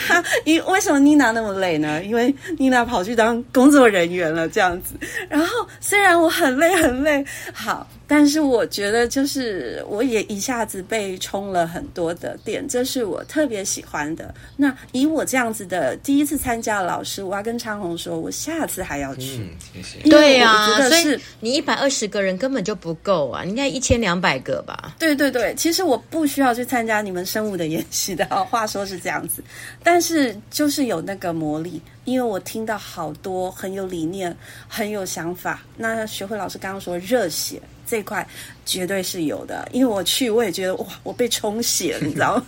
[0.07, 2.03] 哈因为什么妮娜那么累呢？
[2.05, 4.95] 因为妮娜跑去当工作人员了，这样子。
[5.29, 7.87] 然后虽然我很累很累，好。
[8.07, 14.35] 但是我觉得，就是我也一下子被充了很多的电，这是我特别喜欢的。
[14.57, 19.39] 那以我这样子的第一次参加的老师，我要跟昌宏说，我下次还要去。
[19.39, 20.09] 嗯、谢谢。
[20.09, 24.95] 对啊，所以你一百二十个人根本就不够啊，应该一千两百个吧？
[24.99, 29.43] 对对对，其实我不需要去参加你们生物的演习的，话说是这样子，
[29.83, 31.81] 但是就是有那个魔力。
[32.05, 34.35] 因为我听到好多很有理念、
[34.69, 35.65] 很有想法。
[35.77, 38.27] 那学会老师刚刚说热血这块
[38.65, 42.47] 绝对是有的，因为我去我也觉得哇，我被冲洗了，你知道吗？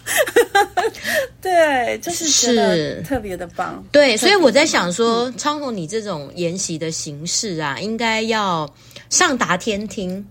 [1.40, 3.82] 对，就是觉得特别的棒。
[3.92, 8.68] 对，所以我在想说，昌鸿你这种研习的形式啊，应该要
[9.10, 10.26] 上达天听。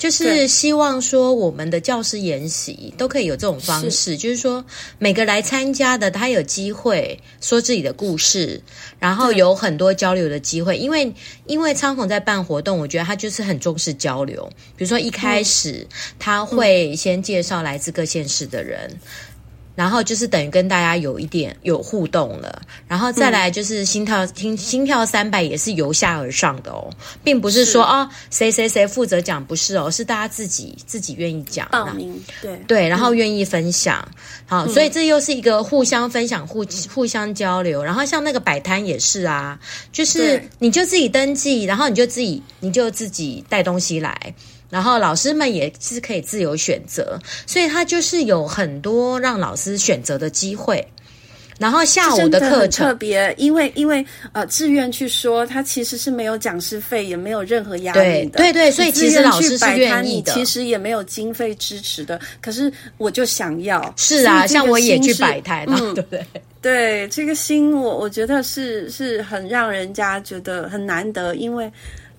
[0.00, 4.64] 就是希望说，我们的教师研习都可以有这种方式，是就是说，
[4.98, 8.62] 每个来参加的他有机会说自己的故事，
[8.98, 10.78] 然后有很多交流的机会。
[10.78, 11.12] 因为
[11.44, 14.50] 因为昌孔在办活动，我觉得他就是很重视交流。
[14.74, 15.86] 比如说一开始
[16.18, 18.90] 他会先介绍来自各县市的人。
[19.74, 26.90] 然后就是等于跟大家有一点有互动了，然后再来就是心跳听、嗯、心跳三百也是由下而上的哦，
[27.24, 32.56] 并不是说哦、谁谁谁负责讲，不是哦，是大家自己自己愿意讲，报名对。
[32.66, 34.06] 对，然后愿意分享，
[34.48, 37.82] 嗯、好，所以这又是一个互相分享、互互相交流。
[37.82, 39.58] 然后像那个摆摊也是啊，
[39.92, 44.34] 就是你就自己登记，然后你就自己你就自己带东西来。
[44.70, 50.82] 然后老师们也是可以自由选择，所以他就是有很多让老师选择的机会。
[51.58, 54.02] 然后下午的课程特别，因为因为
[54.32, 58.38] 呃，自愿去说，他其实是没有讲师费，也没有任何压力的。
[58.38, 62.18] 对对对，所以其实老师是愿意的，其实也没有经费支持的。
[62.40, 66.24] 可是我就想要，是啊，像我也去摆摊，嗯，对 不对？
[66.62, 71.70] 对，这个心我我觉得是是很让人家觉得很难得，因为。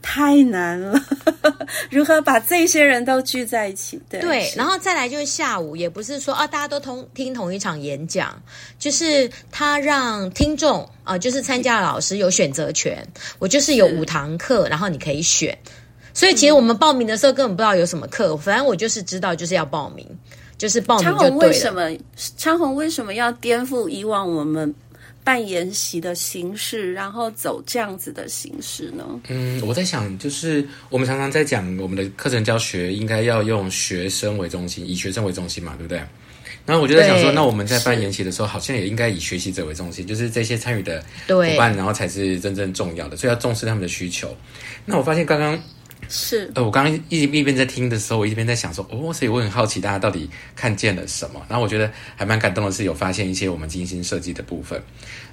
[0.01, 0.99] 太难了，
[1.89, 4.01] 如何把这些人都聚在一起？
[4.09, 8.41] 对，对，然后再来就是下午，也不是说啊，大家都同听同一场演讲，
[8.79, 13.07] 就是他让听众啊、呃，就是参加的老师有选择权。
[13.39, 15.57] 我就是有五堂课，然后你可以选。
[16.13, 20.05] 所以其实我们报名的时候根本不知道有什么课，反正我就是知道就是要报名，
[20.57, 21.29] 就是报名就对了。
[21.29, 21.97] 昌宏为什么？
[22.37, 24.73] 昌宏为什么要颠覆以往我们？
[25.23, 29.03] 办研习的形式，然后走这样子的形式呢？
[29.27, 36.01] 嗯，我在想，就是我们常常在讲我们的课程教学应该要用学生为中心，以学生为中心嘛，对不对？
[36.65, 44.35] 然后我就在想说，那我们在办研习的时候，好像也应该以学习者为中心，就是这些参与的伙伴，然后才是真正重要的，所以要重视他们的需求。
[44.85, 45.59] 那我发现刚刚。
[46.13, 51.41] 是，呃，我刚刚一一边在听的时候，我一边在想说，哦，所以我很好奇大家到底看见了什么。
[51.47, 54.83] 然后我觉得还蛮感动的是，有发现一些我们精心设计的部分。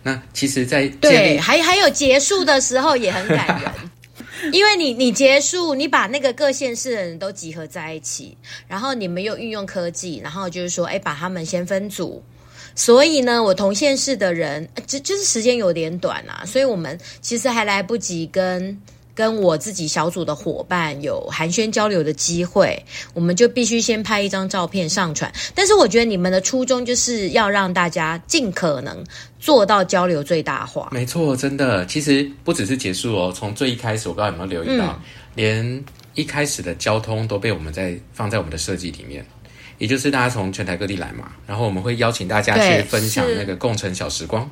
[0.04, 3.72] 那其实在，在对，还还有结束的时候也很感人。
[4.52, 8.38] 因为你你结束，你把那个各县市的人都集合在一起，
[8.68, 12.22] 然后你们又运用科技，然后就是说，哎，把他们先分组。
[12.76, 18.80] 所以呢，我同县市的人，就就是时间有点短啊，所以我们其实还来不及跟。
[19.18, 22.80] 跟我自己小组的伙伴有寒暄交流的机会，
[23.14, 25.28] 我们就必须先拍一张照片上传。
[25.56, 29.04] 但是我觉得你们的初衷就是要让大家尽可能
[29.40, 30.90] 做到交流最大化。
[30.92, 35.00] 没错，真的，其实不只是结束哦，从最一开始，我不知道有没有留意到，嗯、
[35.34, 39.26] 连一开始的交通都被我们在放在我们的设计里面，
[39.78, 44.48] 也就是大家从全台各地来嘛，然后我们会邀请大家去分享那个共乘小时光。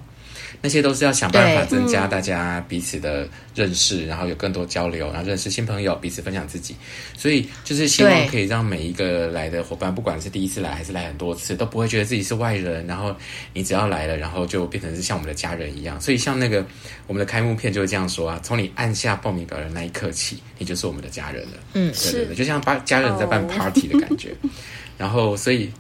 [0.63, 6.75] 那些都是要想办法增加大家彼此的认识，嗯、然后有更多交流，然后认识新朋友，彼此分享自己。
[7.17, 12.87] 所以就是希望可以让每一个来的伙伴，不管是第一次来还是来很多次，都不会觉得自己是外人。
[12.87, 13.15] 然后
[13.53, 16.01] 你只要来了，然后就变成是像我们的家人一样。
[16.01, 16.65] 所以像那个
[17.07, 21.59] 我们的开幕片就会这样说啊：从你按下报名表的那一刻起，你就是我们的家人了。
[21.75, 24.31] 嗯，对对对，就像把家人在办 party 的感觉。
[24.43, 24.51] 哦、
[24.99, 25.71] 然后所以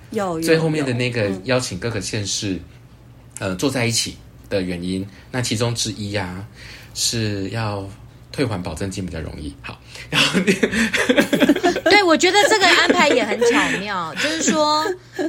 [0.43, 2.59] 最后面的那个邀请各个县市，
[3.39, 4.17] 呃，坐在一起。
[4.49, 6.47] 的原因，那其中之一呀、
[6.95, 7.89] 是要
[8.37, 9.53] 退还保证金比较容易。
[9.63, 10.39] 好，然 后
[11.85, 14.85] 对，我觉得这个安排也很巧妙， 就是说，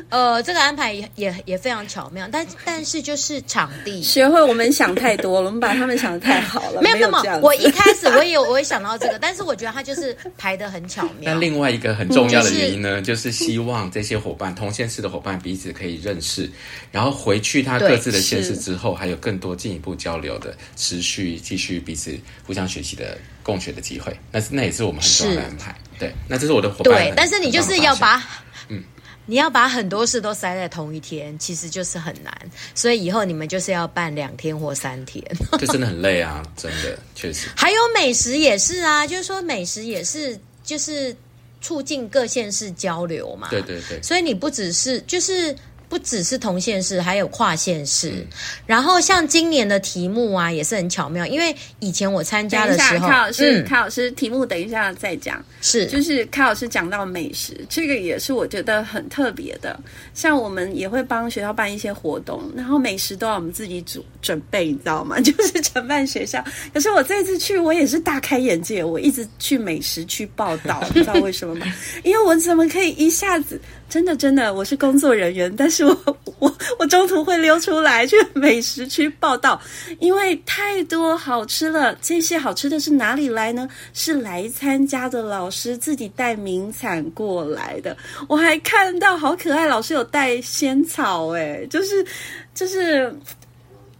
[0.09, 6.81] 呃，这个安排也也也非常巧妙，但但是就是场地，学会我们想太多了，我们把他们想的太好了。
[6.81, 11.33] 没有没有，我一开始我也有我也想到这个，但是我觉得他就是排的很巧妙。
[11.33, 16.49] 那另外一个很重要的原因呢，嗯就是、就是希望这些伙伴同县市的伙伴彼此可以认识，
[16.91, 23.17] 然后回去他各自的县市之后，还有更多进一步交流的，持续继续彼此互相学习的。
[23.47, 25.73] 共学的机会，那是那也是我们很重要的安排。
[25.97, 26.93] 对，那这是我的伙伴。
[26.95, 28.21] 对，但是你就是要把，
[28.67, 28.83] 嗯，
[29.25, 32.37] 你要把很多事都塞在同一天，其实就是很难。
[32.75, 35.23] 所以以后你们就是要办两天或三天，
[35.57, 37.47] 就真的很累啊，真的确实。
[37.55, 41.15] 还有美食也是啊，就是说美食也是就是
[41.61, 43.47] 促进各县市交流嘛。
[43.49, 44.03] 对对对。
[44.03, 45.55] 所以你不只是就是。
[45.89, 48.09] 不只是同县市，还有跨县市。
[48.09, 48.27] 嗯、
[48.65, 51.25] 然后像今年的题目啊，也是很巧妙。
[51.25, 55.43] 因为以前我参加的时候，卡老师，嗯、卡老师题目等一下再讲。
[55.61, 59.79] 是，就是卡老师讲到美食，这个也是我觉得很特别的。
[60.13, 65.19] 像我们也会帮学校办一些活动，然后美食都要我们自己准准备，你知道吗？
[65.21, 66.43] 就是承办学校。
[66.73, 68.83] 可是我这次去，我也是大开眼界。
[68.83, 71.65] 我一直去美食区报道，你知道为什么吗？
[72.03, 73.59] 因为我怎么可以一下子？
[73.89, 75.97] 真的，真的，我是工作人员，但是我
[76.39, 79.59] 我我中途会溜出来去美食区报道，
[79.99, 81.97] 因为太多好吃了。
[82.01, 83.67] 这些好吃的是哪里来呢？
[83.93, 87.95] 是来参加的老师自己带名产过来的。
[88.27, 92.05] 我还看到好可爱，老师有带仙草，哎，就是
[92.53, 93.11] 就是，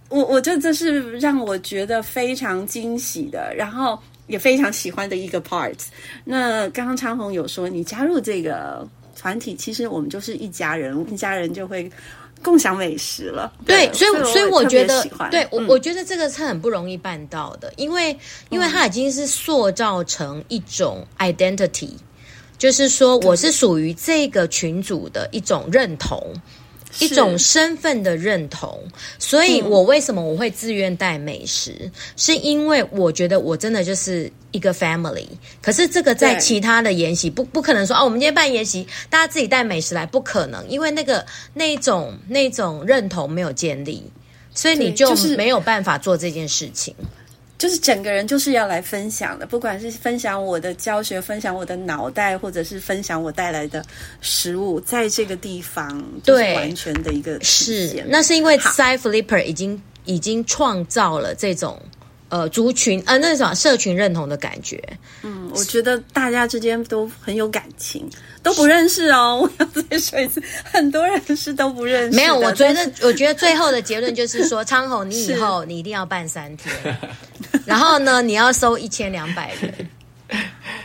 [0.10, 3.98] 我我觉得这是让我觉得非常惊喜的，然后
[4.28, 5.80] 也非常喜欢的一个 part。
[6.26, 8.86] 那刚刚昌红有说你加入这个。
[9.18, 11.92] 团体其实我们就是一家人，一家人就会
[12.44, 13.52] 共享美食了。
[13.66, 18.16] 对，所以所以，我觉得，对我、嗯、我觉得这个是很不容易办到的，因为
[18.50, 22.00] 因为它已经是塑造成一种 identity，、嗯、
[22.58, 26.32] 就是说我是属于这个群组的一种认同。
[27.00, 28.80] 一种身份的认同，
[29.20, 35.28] 所以我为什么我会自愿带美食，嗯，是因为我觉得我真的就是一个 family。
[35.62, 44.12] 可是这个在其他的研习不不可能说啊，我们今天办研习，大家自己带美食来，不可能，因为那个那种那种认同没有建立，
[44.54, 46.96] 所以你就没有办法做这件事情。
[46.96, 47.08] 就是
[47.82, 53.84] 整个人就是要来分享的，不管是分享我的教学，分享我的脑袋，或者是分享我带来的
[54.22, 61.82] 食物，在这个地方，对，完全的一个是，那是因为 Side Flipper 已经已经创造了这种。
[62.30, 64.82] 呃，族群呃，那种社群认同的感觉，
[65.24, 68.10] 嗯，我觉得大家之间都很有感情，
[68.44, 69.40] 都不认识哦。
[69.42, 72.16] 我要再说一次，很多人是都不认识。
[72.16, 76.76] 没有，我觉得，我觉得最后的结论就是说，昌宏，你以后 你一定要办三天，
[77.66, 79.74] 然后呢，你要收一千两百人。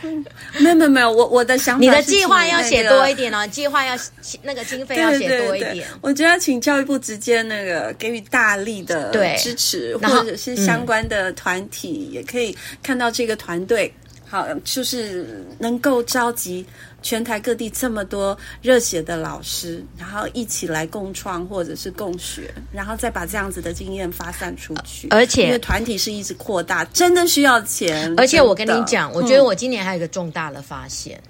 [0.59, 3.95] 没有没有没有，我我的想法，你的计划要写多一点哦，计划要
[4.41, 5.71] 那个经费要写多一点。
[5.71, 13.93] 对对对，我觉得要请教育部直接那个给予大力的支持，或者是相关的团体也可以看到这个团队。
[14.25, 16.65] 好，就是能够召集
[17.03, 25.09] 全台各地这么多热血的老师，然后一起来共创或者是共学，然后再把这样子的经验发散出去。
[25.09, 28.11] 而且，因为团体是一直扩大，真的需要钱。
[28.17, 31.21] 而且我跟你讲，我觉得我今年还有一个重大的发现，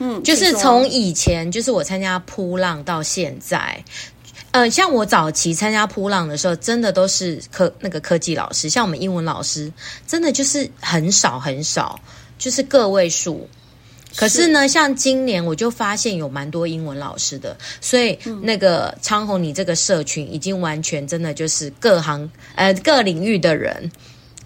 [0.00, 3.84] 嗯，就是从以前就是我参加扑浪到现在。
[4.52, 9.70] 呃，像我早期参加扑浪的时候，真的都是科那个科技老师，像我们英文老师，
[10.06, 12.00] 真的就是很少很少，
[12.38, 13.46] 就是个位数。
[14.16, 23.90] 可是呢，像今年我就发现有蛮多英文老师的，所以那个昌宏，你这个社群已经完全真的就是各行呃各领域的人，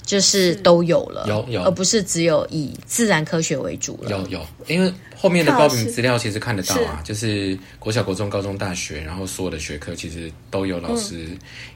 [0.04, 4.10] 就是都有了，有有，而不是只有以自然科学为主了。
[4.10, 11.28] 有有，因为后面的报名资料其实看得到啊，就是国小、国中、高中、大学，然后所有的学科其实都有老师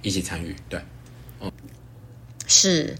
[0.02, 0.48] 一起参与。
[0.48, 0.80] 嗯、对，
[1.38, 1.52] 哦，
[2.48, 2.94] 是，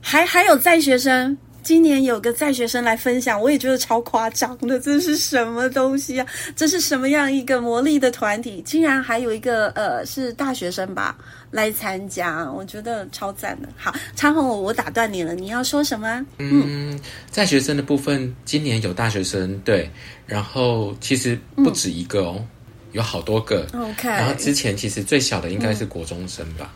[0.00, 1.38] 还还有在学生。
[1.62, 6.26] 今年有个在学生来分享，我也觉得超夸张的，这是什么东西啊？
[6.56, 8.62] 这是什么样一个魔力的团体？
[8.62, 11.16] 竟然还有一个呃是大学生吧
[11.50, 13.68] 来参加，我觉得超赞的。
[13.76, 16.24] 好，昌鸿，我打断你了，你要说什么？
[16.38, 16.98] 嗯，
[17.30, 19.90] 在学生的部分，今年有大学生对，
[20.26, 22.48] 然后其实不止一个哦，嗯、
[22.92, 23.66] 有好多个。
[23.74, 26.72] OK，然后之前其实最小的应该是国中生吧？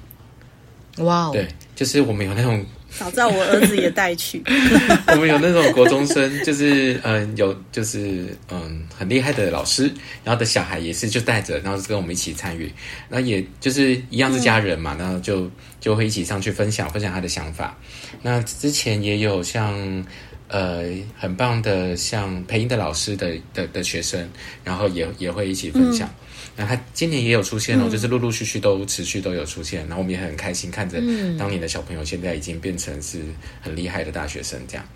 [0.99, 2.65] 哇哦、嗯，对，就是我们有那种。
[2.99, 4.43] 早知道我儿子也带去。
[5.09, 9.93] 我们有那种国中生，就是嗯，有就是嗯很厉害的老师，
[10.23, 12.73] 然后的小孩也是就带着，然后跟我们一起参与。
[13.09, 17.77] 那也就是一样是家人嘛，然后就就会一起上去分享分享他的想法。
[18.23, 20.05] 那之前也有像
[20.49, 20.85] 呃
[21.19, 24.29] 很棒的像配音的老师的的的学生，
[24.63, 26.09] 然后也也会一起分享。
[26.57, 30.99] 那他今年也有出现哦，嗯、就是陆陆续续都持续都有出现，然后我们也很开心看着
[31.39, 33.23] 当年的小朋友现在已经变成是
[33.61, 34.87] 很厉害的大学生这样。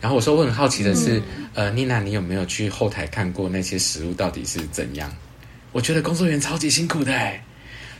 [0.00, 1.18] 然后我说我很好奇的是，
[1.54, 5.10] 嗯、呃，妮娜，你有没有去后台看过那些食物到底是怎样？
[5.72, 7.42] 我觉得工作人员超级辛苦的哎，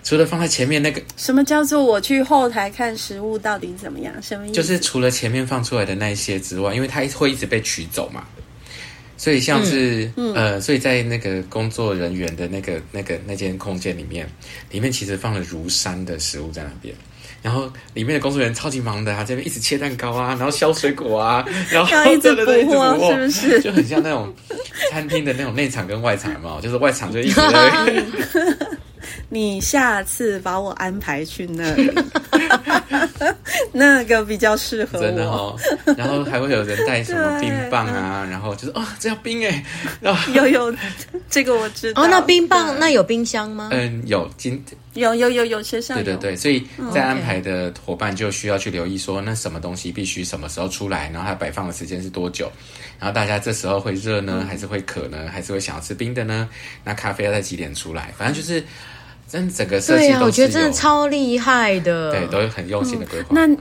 [0.03, 4.13] 除了放在前面那个，什么叫做我去后台看食物到底怎么样？
[4.21, 4.55] 什么意思？
[4.55, 8.27] 就是除了前面放出来的那些之外，因为它会一直被取走嘛。
[9.17, 14.29] 所以像是、嗯嗯、呃，所以在那个工作人员的那个那个那间空间里面，
[14.71, 16.95] 里面其实放了如山的食物在那边，
[17.43, 23.61] 然后里面的工作人员超级忙的啊，这边一直切蛋糕啊，然后削水果啊， 然后一直补货，是不是？
[23.61, 24.33] 就很像那种
[24.91, 27.41] 餐厅的那种内场跟外场嘛，就是外场就一直。
[29.29, 31.91] 你下次把我安排去那里，
[33.73, 35.03] 那个比较适合我。
[35.03, 35.57] 真的哦，
[35.97, 39.64] 然后还会有人带什么冰棒啊，然后就是哦，这要冰哎，
[40.01, 40.75] 然后有有
[41.31, 42.03] 这个我知道。
[42.03, 43.71] 哦，那冰棒那有冰箱吗？
[43.73, 44.62] 嗯，有今
[44.95, 45.97] 有有有有学生。
[45.97, 52.51] 对对对，所以在安排的伙伴就需要去留意说，那什么东西必须什么时候出来，然后它摆放的时间是多久，
[52.99, 56.49] 然后大家这时候会热呢，还是会渴呢，还是会想要吃冰的呢？
[56.85, 58.12] 那咖啡要在几点出来？
[58.17, 58.62] 反正就是。
[59.29, 63.29] 真整个设计都是，对啊，我觉得真的超厉害的，对，都是很用心的规划。
[63.31, 63.59] 那、嗯、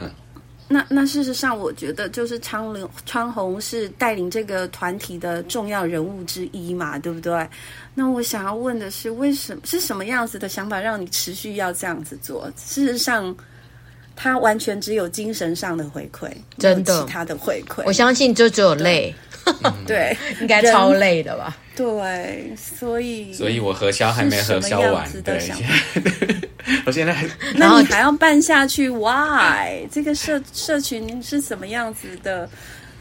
[0.67, 7.47] 那那事实上，我觉得就是昌鸿昌宏是带领这个团体的重要人物之一嘛，对不对？
[7.93, 12.51] 那我想要问的是，为什么是什么样子的想法让你持续要这样子做？
[12.57, 13.35] 事实上，
[14.15, 19.13] 他完全只有精神上的回馈，真的，其他的回馈，我相信就只有累。
[19.85, 21.55] 对， 应该超累的吧？
[21.75, 25.39] 对，所以，所以我核销还没核销完，对，
[26.85, 29.85] 我现在还，那你还要办下去？Why？
[29.91, 32.49] 这个社社群是什么样子的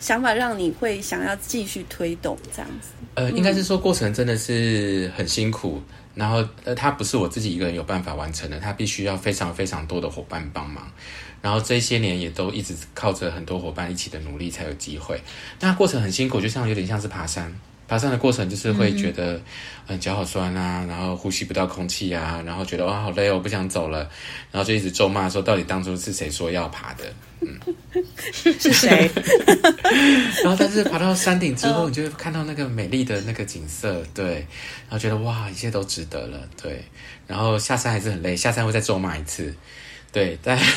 [0.01, 2.89] 想法，让你会想要继续推动这样子？
[3.14, 5.81] 呃，应该是说过程真的是很辛苦，
[6.14, 10.91] 然后呃，它不是我自己一个人有办法完成的，它必须要非常非常多的伙伴帮忙。
[11.41, 15.20] 然后这些年也都一直靠着很多伙伴一起的努力才有机会。
[15.61, 17.55] 那过程很辛苦，就像有点像是爬山。
[17.87, 19.41] 爬山的过程就是会觉得，
[19.87, 23.99] 嗯，脚好酸啊，然后呼吸不到空气啊，然后觉得哇好累哦，我不想走了，
[24.51, 27.05] 然后就一直咒骂说，到底当初是谁说要爬的？
[27.41, 27.59] 嗯，
[28.32, 29.11] 是谁？
[30.43, 34.35] 然后但是爬到山顶之后，你就会看到那个美丽的那个景色，对，
[34.89, 36.82] 然后觉得哇，一切都值得了，对。
[37.26, 39.55] 然后下山还是很累，下山会再咒骂一次，
[40.12, 40.59] 对，但。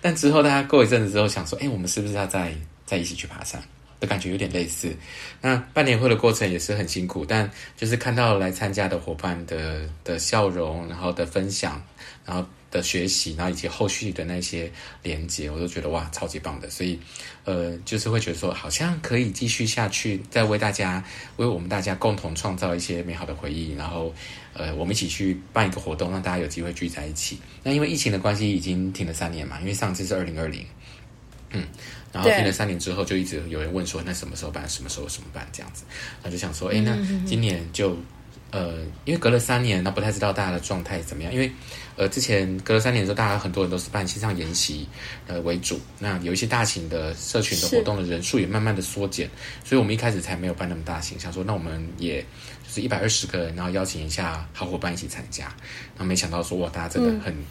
[0.00, 2.54] 但之后，大家过一阵子之后，想说：“哎，我们是不是要再
[2.84, 3.60] 再一起去爬山？”
[4.04, 4.94] 的感觉有点类似。
[5.40, 11.82] 那办年会的过程也是很辛苦，但就是看到来参加的伙伴的的笑容，然后的分享，
[12.24, 14.70] 然后的学习，然后以及后续的那些
[15.02, 16.68] 连接，我都觉得哇，超级棒的。
[16.70, 16.98] 所以，
[17.44, 21.02] 呃，就是会觉得说，好像可以继续下去，再为大家，
[21.36, 24.14] 为我们大家共同创造一些美好的回忆，然后。
[24.56, 27.40] 呃，我们一起去办一个活动，让大家有机会聚在一起。
[27.64, 29.58] 那因为疫情的关系，已经停了三年嘛。
[29.58, 30.64] 因为上次是二零二零，
[31.50, 31.66] 嗯，
[32.14, 34.68] 然后停了三年之后，就一直有人问说，那什么时候办？
[34.68, 35.44] 什么时候什么办？
[35.52, 35.82] 这样子，
[36.22, 36.96] 那就想说，哎，那
[37.26, 37.98] 今年就
[38.52, 41.32] 呃，因为隔了三年，那不太知道大家的状态怎么样。
[41.32, 41.50] 因为
[41.96, 44.88] 呃，之前隔了三年的时候，大家很多人都是办线上研习
[45.26, 49.28] 呃为主，那有一些大型的社群的活动的人数也慢慢的缩减，
[49.64, 55.46] 所以我们一开始才没有办那么大型，想说那我们也就是一百二十个人，然后邀请一下好伙伴一起参加，
[55.96, 57.44] 然后没想到说哇，大家真的很、嗯、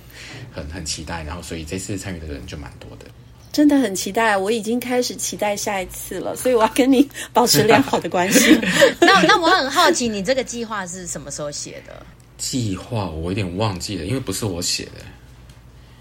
[0.54, 3.06] 很很期待，然后所以这次参与的人就蛮多的。
[3.54, 8.60] 真的很期待，我已经开始期待下一次了，所以我要跟你保持良好的关系。
[9.00, 12.06] 那那我很好奇，你这个计划是什么时候写的？
[12.38, 15.06] 计划我有点忘记了，因为不是我写的。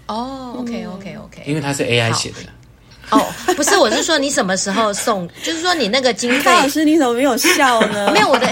[0.07, 2.37] 哦、oh,，OK OK OK，因为它是 AI 写的。
[3.11, 3.25] 哦，
[3.55, 5.29] 不是，我是说你什么时候送？
[5.43, 6.51] 就是说你那个经费。
[6.59, 8.11] 老师，你怎么没有笑呢？
[8.11, 8.47] 没有，我的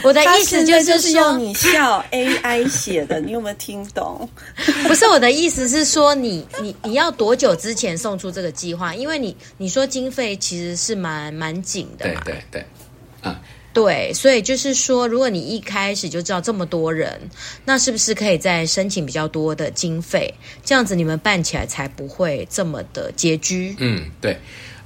[0.04, 4.28] 我的意思就是说用你笑 AI 写的，你有没有听懂？
[4.88, 8.94] 不是，我的意思是说你你你要多久之前送出这个计划？
[8.94, 12.20] 因为你你说经费其实是蛮蛮紧的嘛。
[12.24, 12.64] 对对对，
[13.22, 13.36] 嗯。
[13.72, 17.20] 对，所以就是说，如果你一开始就知道这么多人，
[17.64, 20.34] 那是不是可以再申请比较多的经费？
[20.64, 23.76] 这样子你们办起来才不会这么的拮据。
[23.78, 24.36] 嗯，对，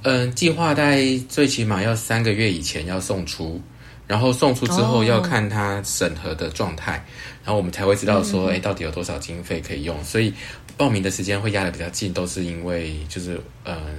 [0.03, 3.59] 嗯、呃，计划大概最起码要三个月以前要送出，
[4.07, 7.03] 然后送出之后要看它审核的状态，哦、
[7.45, 10.03] 然后我们才会知道说，哎、嗯，到底有多少经费可以用。
[10.03, 10.33] 所以
[10.77, 13.95] 报名的时间会压得比较近，都是因为就是嗯、呃，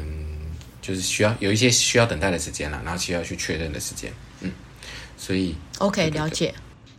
[0.81, 4.13] 就是需要有一些需要等待的时间了，然后需要去确认的时间。
[4.41, 4.53] 嗯
[5.19, 6.55] 所以，OK，了解。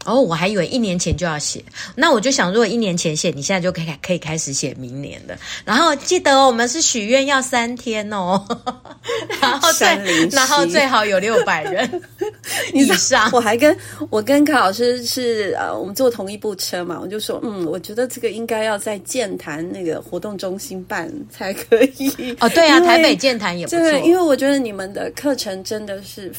[0.07, 1.61] 哦，我还以为一年前就要写，
[1.93, 5.37] 那我就想，如果一年前写，你现在就可以可以开始写明年的。
[5.65, 8.41] 然后记得我们是许愿要三天哦，
[9.41, 9.87] 然后最
[10.31, 12.01] 然后最好有六百人
[12.73, 13.29] 以上。
[13.33, 13.77] 我还跟
[14.09, 22.09] 我跟卡老师是呃，我们坐同一部车嘛，我就说，嗯，我觉得这个应该要在健谈那个活动中心办才可以。
[22.39, 26.31] 哦，对啊，台北健谈也不错，因为我觉得你们的课程真的是。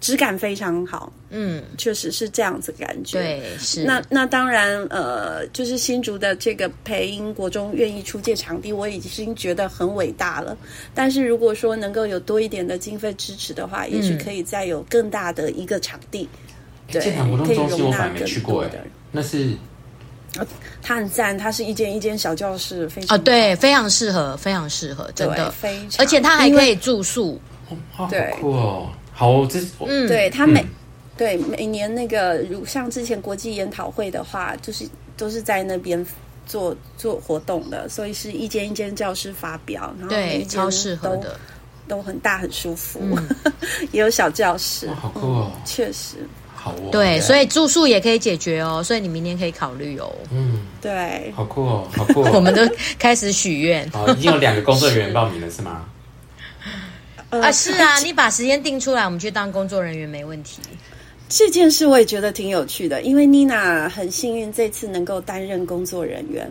[0.00, 3.18] 质感非常好，嗯，确实是这样子感觉。
[3.18, 3.84] 对，是。
[3.84, 10.56] 那那当然，呃，就是新竹的这个培英国中愿意出借场地，我已经觉得很伟大了。
[10.94, 16.28] 但是如果说能够有多一点的经费支持的话，嗯、也许可以再有更大的一个场地。
[16.90, 18.82] 对，这场活动中心我还没去过的，
[19.12, 19.52] 那是，
[20.80, 26.02] 它很赞，它是一间一间小教室，非常啊，对，非常适合，非常适合，真的，非常。
[26.02, 27.38] 而且它还可以住宿，
[28.08, 28.90] 对，酷哦。
[29.18, 30.68] 好，这嗯，对他每、嗯、
[31.16, 36.06] 对每年那个，如像之前国际研讨会的话，就是都是在那边
[36.46, 41.36] 做做活动的，所以是一间一间教室发表，然后每一间超适合的，
[41.88, 43.28] 都很大很舒服，嗯、
[43.90, 46.18] 也有小教室，好酷哦，嗯、确实。
[46.54, 52.62] 好哦，对，所以住宿也可以解决哦，所以你明年可以考虑哦，嗯，对，好酷哦，好酷、哦， 我们都
[53.00, 55.84] 开始许愿，好，已经有两个工作人员报名了，是吗？
[57.30, 60.60] 呃、啊，是啊， 你把时间定出来，我们去当工作人员没问题。
[61.28, 66.50] 这件事我也觉得挺有趣的，因为妮娜很幸运这次能够担任工作人员。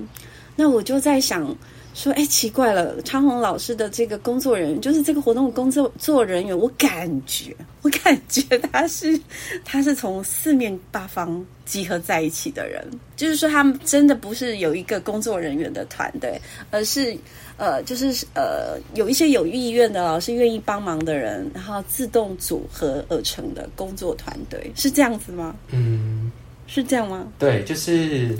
[0.56, 1.56] 那我就在想
[1.96, 9.20] 说，哎，奇怪了，昌宏老师的这个工作人员，就是这个活动的工作做人员，我感觉，我感觉他是
[9.66, 17.18] 他是从四面八方集合在一起的人，就是说他们真的不是有一个工作人员的团队，而是。
[17.58, 25.55] 呃，就是呃，有一些有意愿的老师愿意帮忙的人，然后自动组合而成的工作团队，是这样子吗？
[25.72, 26.32] 嗯，
[26.68, 27.28] 是这样吗？
[27.39, 28.38] 对，就是，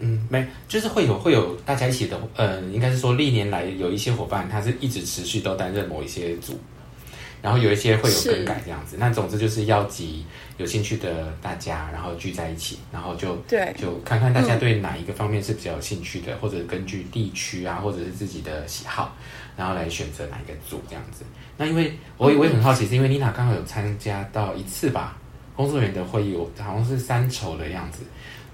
[0.00, 6.52] 嗯，没，就是会有会有大家一起的，呃，应该是说历年来有一些伙伴，他是一直持续都担任某一些组。
[7.42, 10.24] 然后有一些会有更改这样子，那总之就是要集
[10.58, 19.16] 有兴趣的大家，然后聚在一起，然后就对，就看看大家对哪一个方面是比较有兴趣的，嗯、或者根据地区啊，或者是自己的喜好，
[19.56, 21.24] 然后来选择哪一个组这样子。
[21.56, 25.18] 那因为我也我也很好奇，是因为妮娜刚好有参加到一次吧，
[25.56, 28.04] 工作人员的会议，好像是三筹的样子，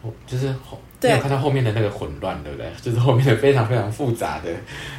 [0.01, 2.72] 我就是后没有看到后面的那个混乱，对不对？
[2.80, 4.51] 就是后面的非常非常复杂的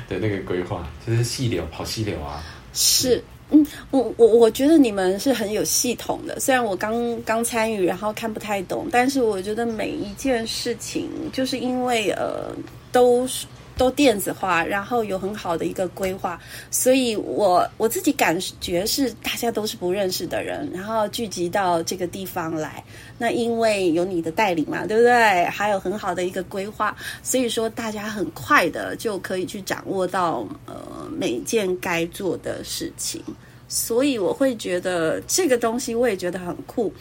[0.08, 3.24] 的那个规划，就是细流跑细流啊，是。
[3.52, 12.54] 嗯，我我我觉得你们是很有系统的，虽然我刚刚参与，然后看不太懂，但是我觉得每一件事情，就是因为呃，
[12.92, 13.46] 都是。
[13.80, 16.38] 都电子化，然后有很好的一个规划，
[16.70, 22.84] 所以我我自己感觉是大家都是不认识的人，然后聚集到这个地方来。
[23.18, 25.46] 那因为有你的带领嘛，对不对？
[25.46, 33.24] 还有很好的一个规划，所以说大家很快的就可以去掌握到呃每件该做的事情。
[33.70, 36.92] 所以我会觉得这个东西我也觉得很酷，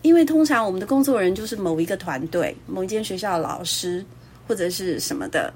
[0.00, 4.02] 因为通常我们的工作人员就是某一个团队、某一间学校的老师
[4.48, 5.52] 或者是什么的。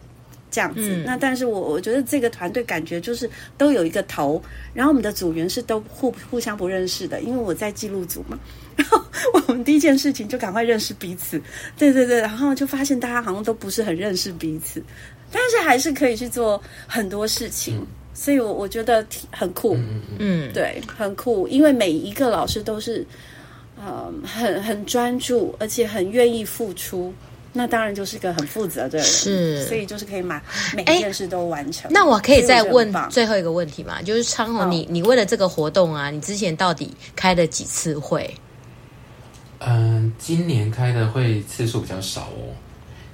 [0.57, 0.81] 这样子。
[0.81, 3.29] 嗯、那但是我我觉得这个团队感觉就是
[3.59, 4.43] 都有一个头，
[4.73, 8.39] 然后我们的组员是都互互相不认识的，因为我在记录组嘛。
[8.75, 8.99] 然后
[9.49, 11.39] 我们第一件事情就赶快认识彼此，
[11.77, 14.83] 对对对，然后就发现大家好像都不是很认识彼此，
[15.31, 17.77] 但是还是可以去做很多事情。
[17.77, 17.87] 嗯。
[18.17, 19.77] 所以我，我我觉得挺很酷，
[20.19, 23.05] 嗯，对，很酷，因为每一个老师都是，
[23.77, 27.13] 呃，很很专注，而且很愿意付出，
[27.57, 30.43] 那当然就是一个很负责的人，是，所以就是可以把
[30.75, 31.91] 每一件事都完成。
[31.91, 34.03] 那我可以再问最后一个问题吗？
[34.03, 38.33] 就是昌宏，你你为了这个活动啊，你之前到底开了几次会？
[39.61, 42.53] 嗯，今年开的会次数比较少哦。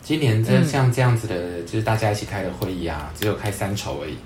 [0.03, 4.16] 今年这像这样子的，嗯、就是大家一起开的会议啊，只有开三筹而已。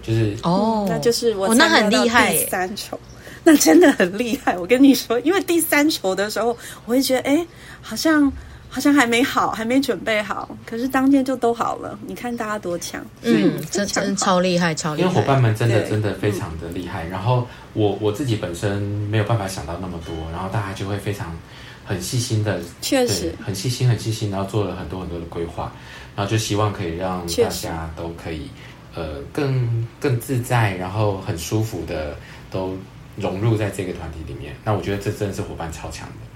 [0.00, 2.98] 就是哦、嗯，那就是我那很厉害，三筹，
[3.42, 4.56] 那真的很厉害。
[4.56, 6.56] 我跟你说，因为第三筹的时候，
[6.86, 7.46] 我会觉得，哎，
[7.82, 8.32] 好像
[8.68, 10.48] 好像还没好，还没准备好。
[10.66, 11.98] 可是当天就都好了。
[12.06, 15.08] 你看大家多强，嗯，真真超厉害，超厉害。
[15.08, 17.04] 因为伙伴们真的真的非常的厉害。
[17.06, 21.36] 然后我我自己本身没有办法想到那么多，然后大家就会非常
[21.84, 25.72] 很细心的，确实很细心很细心，然后做了很多很多的规划，
[26.14, 28.48] 然后就希望可以让大家都可以。
[28.94, 32.16] 呃，更更自在，然后很舒服的
[32.50, 32.76] 都
[33.16, 34.56] 融入在这个团体里面。
[34.64, 36.27] 那我觉得这真的是伙伴超强的。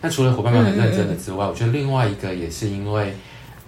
[0.00, 3.14] 那除了伙伴们很认真的之外，嗯嗯嗯，我觉得另外一个也是因为。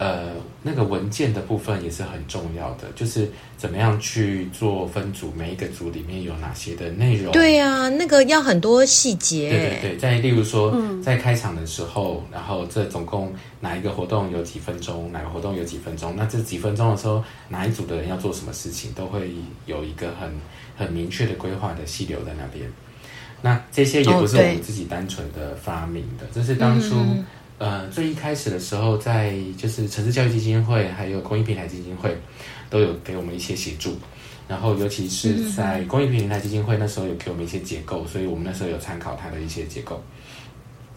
[0.00, 0.30] 呃，
[0.62, 7.30] 那个文件的部分也是很重要的，就是怎么样去做分组，每一个组里面有哪些的内容。
[7.32, 9.50] 对呀、啊，那个要很多细节。
[9.50, 19.30] 对对对，在例如说，在开场的时候，嗯、然后这总共哪一个活动有几分钟，哪个活动有几分钟，那这几分钟的时候，哪一组的人要做什么事情，都会
[19.66, 20.32] 有一个很
[20.78, 22.66] 很明确的规划的细流在那边。
[23.42, 26.96] 那这些也不是我们自己单纯的发明的，这是当初。
[27.58, 32.16] 呃，最一开始的时候，在就是城市教育基金会还有公益平台基金会，
[32.70, 33.98] 都有给我们一些协助。
[34.48, 40.02] 然后，尤其是在公益平台基金会那时候有给我们一些结构，所以我们那时候有参考它的一些结构，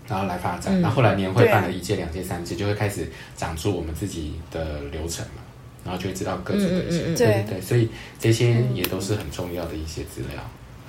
[0.08, 0.82] 然后来发展。
[0.82, 5.42] 那后后来年会办了一届、两届、三届，就会开始长出我们自己的流程嘛，
[5.84, 10.42] 然后就会知道各自的一些，对对对，所以这些也都是很重要的一些资料，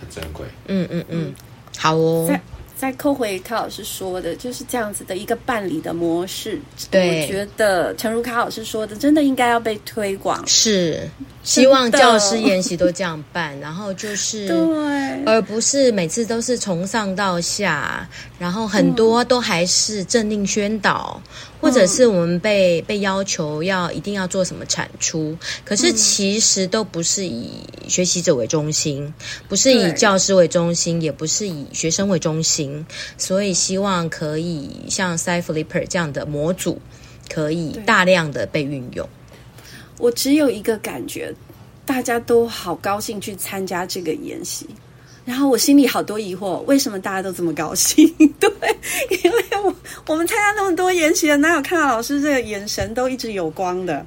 [0.04, 0.46] 很珍贵。
[0.66, 1.34] 嗯嗯嗯，
[1.78, 2.26] 好哦。
[2.28, 2.40] 再
[2.76, 6.60] 再扣回卡老师说的，就是这样子的一个办理的模式。
[6.90, 10.44] 对，我觉得诚如卡老师说的，真的应该要被推广。
[10.46, 11.08] 是，
[11.44, 18.06] 希望教师研习都这样办，然后就是，对，而不是每次都是从上到下，
[18.38, 21.22] 然后很多都还是政令宣导。
[21.22, 21.30] 嗯
[21.64, 25.34] 或者是我们被被要求要一定要做什么产出，
[25.64, 27.48] 可是其实都不是以
[27.88, 29.14] 学习者为中心，
[29.48, 32.84] 不是以教师为中心，也不是以学生为中心，
[33.16, 36.78] 所以希望可以像 SciFlipper 这样的模组，
[37.32, 39.08] 可以大量的被运用。
[39.98, 41.34] 我只有一个感觉，
[41.86, 44.68] 大家都好高兴去参加这个研习。
[45.24, 48.06] 然后我心里好多疑惑，为什么大家都这么高兴？
[48.38, 48.50] 对，
[49.22, 49.74] 因为我
[50.06, 54.04] 我们参加那么多研习，哪有看到老师这个眼神都一直有光的？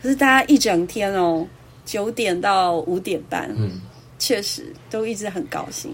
[0.00, 1.44] 可是大家一整天哦，
[1.84, 3.80] 九点到五点半，嗯，
[4.18, 5.92] 确实都一直很高兴。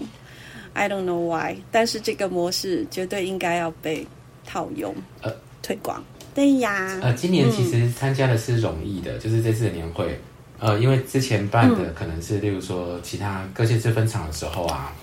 [0.73, 4.05] I don't know why，但是这个模式绝对应该要被
[4.45, 6.03] 套用，呃，推广。
[6.35, 10.17] 对呀，呃，今年其实参加的是容易的，嗯、就是这次的年会。
[10.59, 14.93] 呃，因为之前办的可能是，例如说其他各县市分场的时候啊，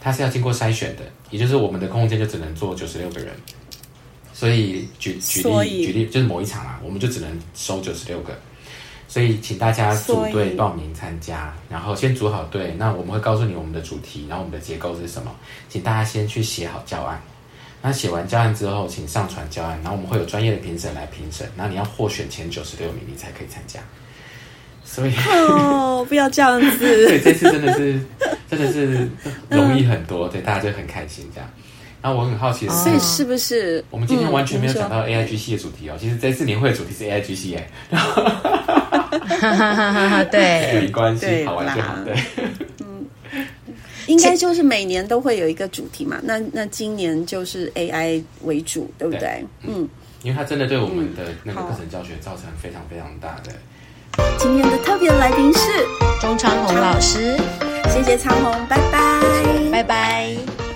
[0.00, 3.32] 它是要经过筛选的，也就是我们的空间就只能坐九十六个人，
[4.32, 8.36] 所以举举例举例就是某一场啊，我们就只能收九十六个，
[9.06, 15.30] 所以请大家组队报名参加，然后先组好队，那我们会告诉你我们的主题，然后我们的结构是什么，
[15.68, 17.22] 请大家先去写好教案，
[17.80, 23.78] 那写完教案之后，请上传教案，然后我们会有专业的评审来评审，那你要获选前九十六名，你才可以参加。
[24.92, 26.78] 所以哦， 不要这样子。
[27.06, 28.00] 对，这次真的是
[28.50, 29.08] 真的是
[29.48, 31.48] 容易很多，对，大家就很开心这样。
[32.02, 35.96] 然后我很好奇是，所以是不是我们今天完全没有讲到 AIGC 的主题哦？
[36.00, 37.70] 其实这次年会的主题是 AIGC 哎。
[40.32, 41.94] 对，没关系，好玩就好。
[42.04, 42.16] 对，
[42.80, 43.06] 嗯，
[44.06, 46.18] 应该就是每年都会有一个主题嘛。
[46.24, 49.44] 那那今年就是 AI 为主，对不对？
[49.62, 49.88] 嗯，
[50.22, 53.52] 因为它真的对我们的那个课程教学造成非常非常大的。
[54.38, 55.86] 今天的特别来宾是
[56.20, 57.36] 钟昌红老师，
[57.88, 59.22] 谢谢昌红，拜拜，
[59.70, 60.69] 拜拜。